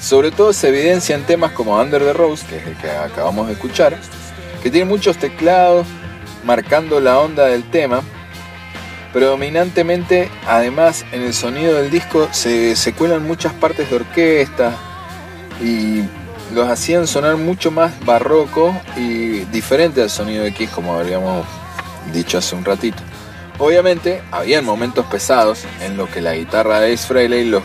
Sobre 0.00 0.30
todo 0.30 0.52
se 0.52 0.68
evidencia 0.68 1.16
en 1.16 1.24
temas 1.24 1.50
como 1.50 1.76
Under 1.76 2.00
the 2.00 2.12
Rose, 2.12 2.46
que 2.46 2.58
es 2.58 2.66
el 2.68 2.76
que 2.76 2.88
acabamos 2.88 3.48
de 3.48 3.54
escuchar, 3.54 3.98
que 4.62 4.70
tiene 4.70 4.88
muchos 4.88 5.16
teclados 5.16 5.88
marcando 6.44 7.00
la 7.00 7.18
onda 7.18 7.46
del 7.46 7.68
tema. 7.70 8.02
Predominantemente, 9.12 10.30
además, 10.46 11.04
en 11.10 11.22
el 11.22 11.34
sonido 11.34 11.74
del 11.74 11.90
disco 11.90 12.28
se, 12.30 12.76
se 12.76 12.92
cuelan 12.92 13.26
muchas 13.26 13.52
partes 13.52 13.90
de 13.90 13.96
orquesta 13.96 14.76
y 15.60 16.04
los 16.52 16.68
hacían 16.68 17.06
sonar 17.06 17.36
mucho 17.36 17.70
más 17.70 17.92
barroco 18.04 18.74
y 18.96 19.40
diferente 19.46 20.02
al 20.02 20.10
sonido 20.10 20.44
de 20.44 20.52
Kiss, 20.52 20.70
como 20.70 20.94
habíamos 20.98 21.46
dicho 22.12 22.38
hace 22.38 22.54
un 22.54 22.64
ratito. 22.64 23.02
Obviamente, 23.58 24.22
había 24.32 24.60
momentos 24.62 25.06
pesados 25.06 25.64
en 25.80 25.96
los 25.96 26.08
que 26.10 26.20
la 26.20 26.34
guitarra 26.34 26.80
de 26.80 26.92
Ace 26.92 27.06
Frehley 27.06 27.44
los, 27.44 27.62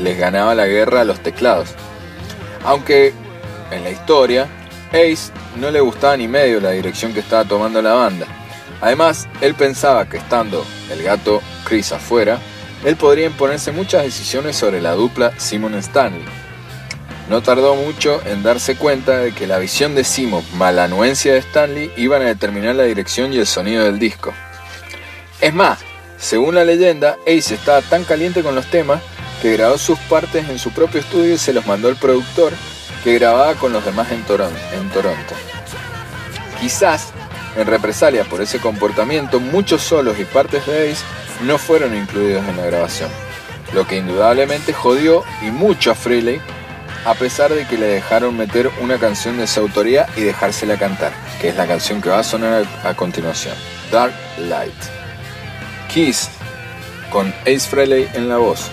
les 0.00 0.16
ganaba 0.16 0.54
la 0.54 0.66
guerra 0.66 1.00
a 1.00 1.04
los 1.04 1.20
teclados. 1.20 1.70
Aunque 2.64 3.12
en 3.70 3.82
la 3.82 3.90
historia, 3.90 4.46
Ace 4.90 5.32
no 5.56 5.70
le 5.70 5.80
gustaba 5.80 6.16
ni 6.16 6.28
medio 6.28 6.60
la 6.60 6.70
dirección 6.70 7.12
que 7.12 7.20
estaba 7.20 7.44
tomando 7.44 7.82
la 7.82 7.94
banda. 7.94 8.26
Además, 8.80 9.28
él 9.40 9.54
pensaba 9.54 10.08
que 10.08 10.18
estando 10.18 10.64
el 10.90 11.02
gato 11.02 11.40
Chris 11.64 11.92
afuera, 11.92 12.38
él 12.84 12.96
podría 12.96 13.26
imponerse 13.26 13.72
muchas 13.72 14.02
decisiones 14.02 14.56
sobre 14.56 14.80
la 14.80 14.92
dupla 14.92 15.32
Simon 15.38 15.74
Stanley. 15.74 16.41
No 17.32 17.40
tardó 17.40 17.76
mucho 17.76 18.20
en 18.26 18.42
darse 18.42 18.76
cuenta 18.76 19.16
de 19.16 19.32
que 19.32 19.46
la 19.46 19.58
visión 19.58 19.94
de 19.94 20.04
Simon 20.04 20.44
más 20.52 20.74
la 20.74 20.84
anuencia 20.84 21.32
de 21.32 21.38
Stanley 21.38 21.90
iban 21.96 22.20
a 22.20 22.26
determinar 22.26 22.74
la 22.74 22.82
dirección 22.82 23.32
y 23.32 23.38
el 23.38 23.46
sonido 23.46 23.84
del 23.84 23.98
disco. 23.98 24.34
Es 25.40 25.54
más, 25.54 25.78
según 26.18 26.56
la 26.56 26.66
leyenda, 26.66 27.16
Ace 27.22 27.54
estaba 27.54 27.80
tan 27.80 28.04
caliente 28.04 28.42
con 28.42 28.54
los 28.54 28.66
temas 28.66 29.00
que 29.40 29.54
grabó 29.54 29.78
sus 29.78 29.98
partes 29.98 30.46
en 30.50 30.58
su 30.58 30.72
propio 30.72 31.00
estudio 31.00 31.32
y 31.32 31.38
se 31.38 31.54
los 31.54 31.66
mandó 31.66 31.88
al 31.88 31.96
productor 31.96 32.52
que 33.02 33.14
grababa 33.14 33.54
con 33.54 33.72
los 33.72 33.82
demás 33.82 34.12
en 34.12 34.22
Toronto. 34.24 35.34
Quizás, 36.60 37.14
en 37.56 37.66
represalia 37.66 38.24
por 38.24 38.42
ese 38.42 38.58
comportamiento, 38.58 39.40
muchos 39.40 39.80
solos 39.80 40.18
y 40.18 40.26
partes 40.26 40.66
de 40.66 40.90
Ace 40.92 41.02
no 41.44 41.56
fueron 41.56 41.96
incluidos 41.96 42.46
en 42.46 42.58
la 42.58 42.66
grabación, 42.66 43.08
lo 43.72 43.86
que 43.86 43.96
indudablemente 43.96 44.74
jodió 44.74 45.24
y 45.40 45.46
mucho 45.46 45.92
a 45.92 45.94
a 47.04 47.14
pesar 47.14 47.52
de 47.52 47.66
que 47.66 47.76
le 47.76 47.86
dejaron 47.86 48.36
meter 48.36 48.70
una 48.80 48.98
canción 48.98 49.38
de 49.38 49.46
su 49.46 49.60
autoría 49.60 50.06
y 50.16 50.22
dejársela 50.22 50.78
cantar, 50.78 51.12
que 51.40 51.48
es 51.48 51.56
la 51.56 51.66
canción 51.66 52.00
que 52.00 52.10
va 52.10 52.20
a 52.20 52.24
sonar 52.24 52.64
a 52.84 52.94
continuación, 52.94 53.56
Dark 53.90 54.14
Light. 54.38 54.72
Kiss, 55.92 56.30
con 57.10 57.28
Ace 57.42 57.68
Frehley 57.68 58.08
en 58.14 58.28
la 58.28 58.38
voz. 58.38 58.70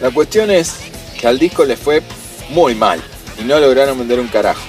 La 0.00 0.10
cuestión 0.10 0.50
es 0.50 0.76
que 1.18 1.26
al 1.26 1.38
disco 1.38 1.64
le 1.64 1.76
fue 1.76 2.02
muy 2.50 2.74
mal 2.74 3.02
y 3.38 3.44
no 3.44 3.58
lograron 3.58 3.98
vender 3.98 4.18
un 4.18 4.28
carajo. 4.28 4.60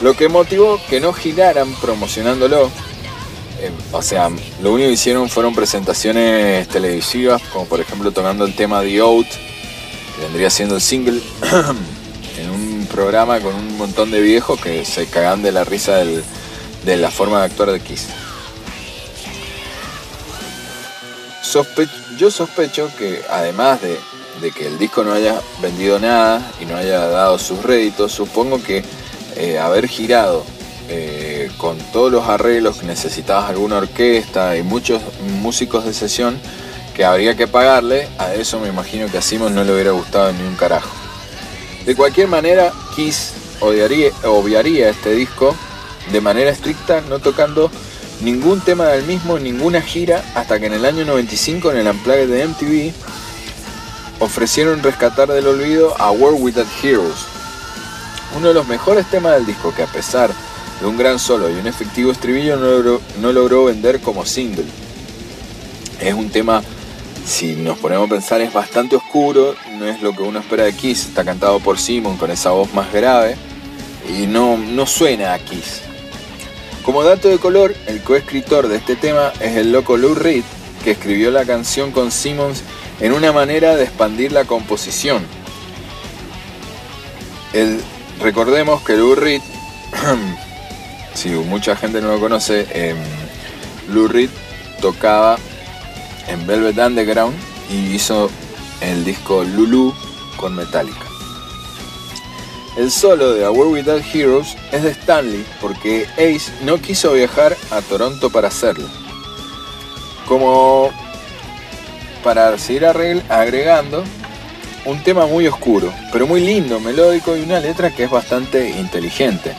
Lo 0.00 0.14
que 0.14 0.28
motivó 0.28 0.80
que 0.88 1.00
no 1.00 1.12
giraran 1.12 1.74
promocionándolo. 1.80 2.70
Eh, 3.60 3.70
o 3.92 4.00
sea, 4.00 4.30
lo 4.62 4.72
único 4.72 4.88
que 4.88 4.94
hicieron 4.94 5.28
fueron 5.28 5.54
presentaciones 5.54 6.66
televisivas, 6.68 7.42
como 7.52 7.66
por 7.66 7.80
ejemplo 7.80 8.10
tocando 8.10 8.46
el 8.46 8.54
tema 8.54 8.80
The 8.80 9.00
Out, 9.00 9.26
que 9.26 10.22
vendría 10.22 10.48
siendo 10.48 10.76
el 10.76 10.80
single, 10.80 11.20
en 12.38 12.50
un 12.50 12.86
programa 12.90 13.40
con 13.40 13.54
un 13.54 13.76
montón 13.76 14.10
de 14.10 14.20
viejos 14.20 14.58
que 14.60 14.84
se 14.86 15.06
cagan 15.06 15.42
de 15.42 15.52
la 15.52 15.64
risa 15.64 15.96
de 15.96 16.96
la 16.96 17.10
forma 17.10 17.40
de 17.40 17.46
actuar 17.46 17.70
de 17.72 17.80
Kiss. 17.80 18.08
yo 22.16 22.30
sospecho 22.30 22.90
que 22.96 23.22
además 23.28 23.80
de 23.82 23.98
de 24.40 24.50
que 24.52 24.66
el 24.66 24.78
disco 24.78 25.04
no 25.04 25.12
haya 25.12 25.40
vendido 25.60 25.98
nada 25.98 26.50
y 26.60 26.64
no 26.64 26.76
haya 26.76 27.06
dado 27.08 27.38
sus 27.38 27.62
réditos, 27.62 28.12
supongo 28.12 28.62
que 28.62 28.82
eh, 29.36 29.58
haber 29.58 29.86
girado 29.86 30.44
eh, 30.88 31.50
con 31.56 31.78
todos 31.92 32.10
los 32.10 32.26
arreglos 32.26 32.78
que 32.78 32.86
necesitabas 32.86 33.50
alguna 33.50 33.78
orquesta 33.78 34.56
y 34.56 34.62
muchos 34.62 35.02
músicos 35.40 35.84
de 35.84 35.92
sesión 35.92 36.38
que 36.94 37.04
habría 37.04 37.36
que 37.36 37.46
pagarle, 37.46 38.08
a 38.18 38.34
eso 38.34 38.58
me 38.60 38.68
imagino 38.68 39.10
que 39.10 39.18
a 39.18 39.22
Simon 39.22 39.54
no 39.54 39.62
le 39.64 39.72
hubiera 39.72 39.92
gustado 39.92 40.32
ni 40.32 40.42
un 40.42 40.56
carajo. 40.56 40.90
De 41.86 41.94
cualquier 41.94 42.28
manera, 42.28 42.72
Kiss 42.96 43.32
odiaría, 43.60 44.10
obviaría 44.24 44.90
este 44.90 45.14
disco 45.14 45.54
de 46.12 46.20
manera 46.20 46.50
estricta, 46.50 47.02
no 47.08 47.18
tocando 47.20 47.70
ningún 48.20 48.60
tema 48.60 48.88
del 48.88 49.04
mismo 49.04 49.38
ninguna 49.38 49.80
gira 49.80 50.22
hasta 50.34 50.60
que 50.60 50.66
en 50.66 50.74
el 50.74 50.84
año 50.84 51.04
95 51.04 51.70
en 51.70 51.78
el 51.78 51.86
Unplugged 51.86 52.28
de 52.28 52.46
MTV 52.46 52.92
ofrecieron 54.20 54.82
rescatar 54.82 55.28
del 55.28 55.46
olvido 55.46 55.98
a 55.98 56.10
World 56.12 56.40
Without 56.40 56.68
Heroes, 56.82 57.26
uno 58.36 58.48
de 58.48 58.54
los 58.54 58.68
mejores 58.68 59.06
temas 59.06 59.34
del 59.34 59.46
disco 59.46 59.74
que 59.74 59.82
a 59.82 59.86
pesar 59.86 60.30
de 60.80 60.86
un 60.86 60.96
gran 60.96 61.18
solo 61.18 61.50
y 61.50 61.54
un 61.54 61.66
efectivo 61.66 62.12
estribillo 62.12 62.56
no 63.20 63.32
logró, 63.32 63.64
vender 63.64 64.00
como 64.00 64.24
single. 64.24 64.66
Es 66.00 66.14
un 66.14 66.30
tema, 66.30 66.62
si 67.26 67.56
nos 67.56 67.78
ponemos 67.78 68.06
a 68.06 68.14
pensar, 68.14 68.40
es 68.40 68.52
bastante 68.52 68.96
oscuro, 68.96 69.54
no 69.78 69.86
es 69.86 70.00
lo 70.00 70.12
que 70.12 70.22
uno 70.22 70.38
espera 70.38 70.64
de 70.64 70.74
Kiss, 70.74 71.06
está 71.06 71.24
cantado 71.24 71.58
por 71.58 71.78
Simon 71.78 72.16
con 72.16 72.30
esa 72.30 72.50
voz 72.50 72.72
más 72.72 72.92
grave 72.92 73.36
y 74.08 74.26
no, 74.26 74.56
no 74.56 74.86
suena 74.86 75.34
a 75.34 75.38
Kiss. 75.38 75.82
Como 76.84 77.04
dato 77.04 77.28
de 77.28 77.38
color, 77.38 77.74
el 77.86 78.02
coescritor 78.02 78.68
de 78.68 78.76
este 78.76 78.96
tema 78.96 79.32
es 79.40 79.56
el 79.56 79.72
loco 79.72 79.96
Lou 79.96 80.14
Reed, 80.14 80.44
que 80.82 80.92
escribió 80.92 81.30
la 81.30 81.44
canción 81.44 81.90
con 81.90 82.10
Simmons 82.10 82.62
en 83.00 83.12
una 83.12 83.32
manera 83.32 83.76
de 83.76 83.84
expandir 83.84 84.32
la 84.32 84.44
composición. 84.44 85.26
recordemos 88.20 88.82
que 88.82 88.96
Lou 88.96 89.14
Reed, 89.14 89.42
si 91.14 91.30
mucha 91.30 91.74
gente 91.76 92.00
no 92.00 92.08
lo 92.08 92.20
conoce, 92.20 92.66
eh, 92.70 92.94
Lou 93.88 94.06
Reed 94.06 94.30
tocaba 94.80 95.38
en 96.28 96.46
Velvet 96.46 96.78
Underground 96.78 97.36
y 97.70 97.94
hizo 97.94 98.30
el 98.80 99.04
disco 99.04 99.44
Lulu 99.44 99.94
con 100.36 100.54
Metallica. 100.54 101.06
El 102.76 102.90
solo 102.90 103.34
de 103.34 103.44
A 103.44 103.50
World 103.50 103.72
Without 103.72 104.02
Heroes 104.14 104.56
es 104.72 104.82
de 104.82 104.90
Stanley 104.90 105.44
porque 105.60 106.06
Ace 106.14 106.52
no 106.62 106.80
quiso 106.80 107.12
viajar 107.12 107.56
a 107.70 107.82
Toronto 107.82 108.30
para 108.30 108.48
hacerlo. 108.48 108.86
Como 110.26 110.90
para 112.22 112.56
seguir 112.58 112.86
agregando 112.86 114.04
un 114.84 115.02
tema 115.02 115.26
muy 115.26 115.46
oscuro, 115.46 115.92
pero 116.12 116.26
muy 116.26 116.40
lindo, 116.40 116.80
melódico 116.80 117.36
y 117.36 117.42
una 117.42 117.60
letra 117.60 117.94
que 117.94 118.04
es 118.04 118.10
bastante 118.10 118.70
inteligente. 118.70 119.54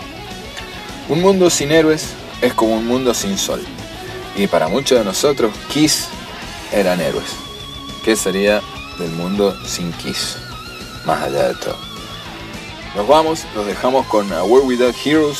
Un 1.10 1.22
mundo 1.22 1.50
sin 1.50 1.72
héroes 1.72 2.10
es 2.42 2.54
como 2.54 2.76
un 2.76 2.88
mundo 2.88 3.14
sin 3.14 3.38
sol. 3.38 3.62
Y 4.36 4.48
para 4.48 4.68
muchos 4.68 5.00
de 5.00 5.06
nosotros, 5.06 5.54
Kiss 5.72 6.08
eran 6.72 7.02
héroes. 7.02 7.36
¿Qué 8.04 8.16
sería 8.16 8.62
del 8.98 9.12
mundo 9.12 9.56
sin 9.66 9.92
Kiss? 9.94 10.38
Más 11.06 11.22
allá 11.22 11.50
de 11.50 11.56
todo. 11.56 11.78
Nos 12.96 13.08
vamos, 13.08 13.46
los 13.56 13.66
dejamos 13.66 14.06
con 14.08 14.32
A 14.34 14.44
World 14.44 14.68
Without 14.68 14.96
Heroes 15.06 15.40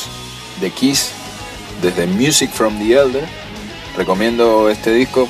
de 0.60 0.70
Kiss 0.70 1.10
desde 1.82 2.06
Music 2.06 2.50
from 2.50 2.78
the 2.78 2.94
Elder. 2.94 3.28
Recomiendo 3.96 4.70
este 4.70 4.92
disco 4.92 5.28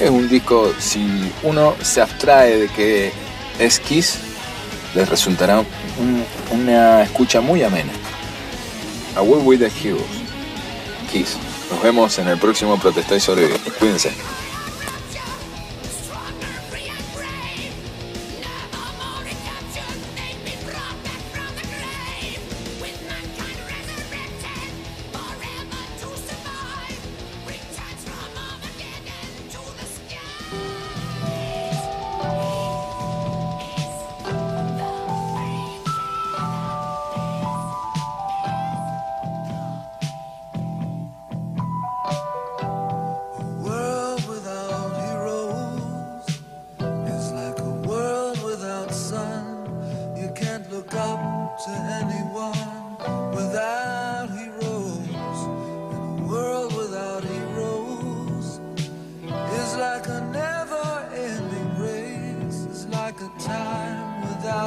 es 0.00 0.10
un 0.10 0.28
disco, 0.28 0.72
si 0.78 1.32
uno 1.42 1.74
se 1.82 2.00
abstrae 2.00 2.56
de 2.58 2.68
que 2.68 3.12
es 3.58 3.80
Kiss, 3.80 4.18
les 4.94 5.08
resultará 5.08 5.64
una 6.50 7.02
escucha 7.02 7.40
muy 7.40 7.62
amena. 7.62 7.92
A 9.16 9.22
World 9.22 9.46
with 9.46 9.58
the 9.58 9.66
Heroes. 9.66 10.04
Kiss. 11.12 11.36
Nos 11.70 11.82
vemos 11.82 12.18
en 12.18 12.28
el 12.28 12.38
próximo 12.38 12.78
Protesta 12.78 13.16
y 13.16 13.20
Sobrevive. 13.20 13.58
Cuídense. 13.78 14.12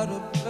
Out 0.02 0.10
of 0.10 0.41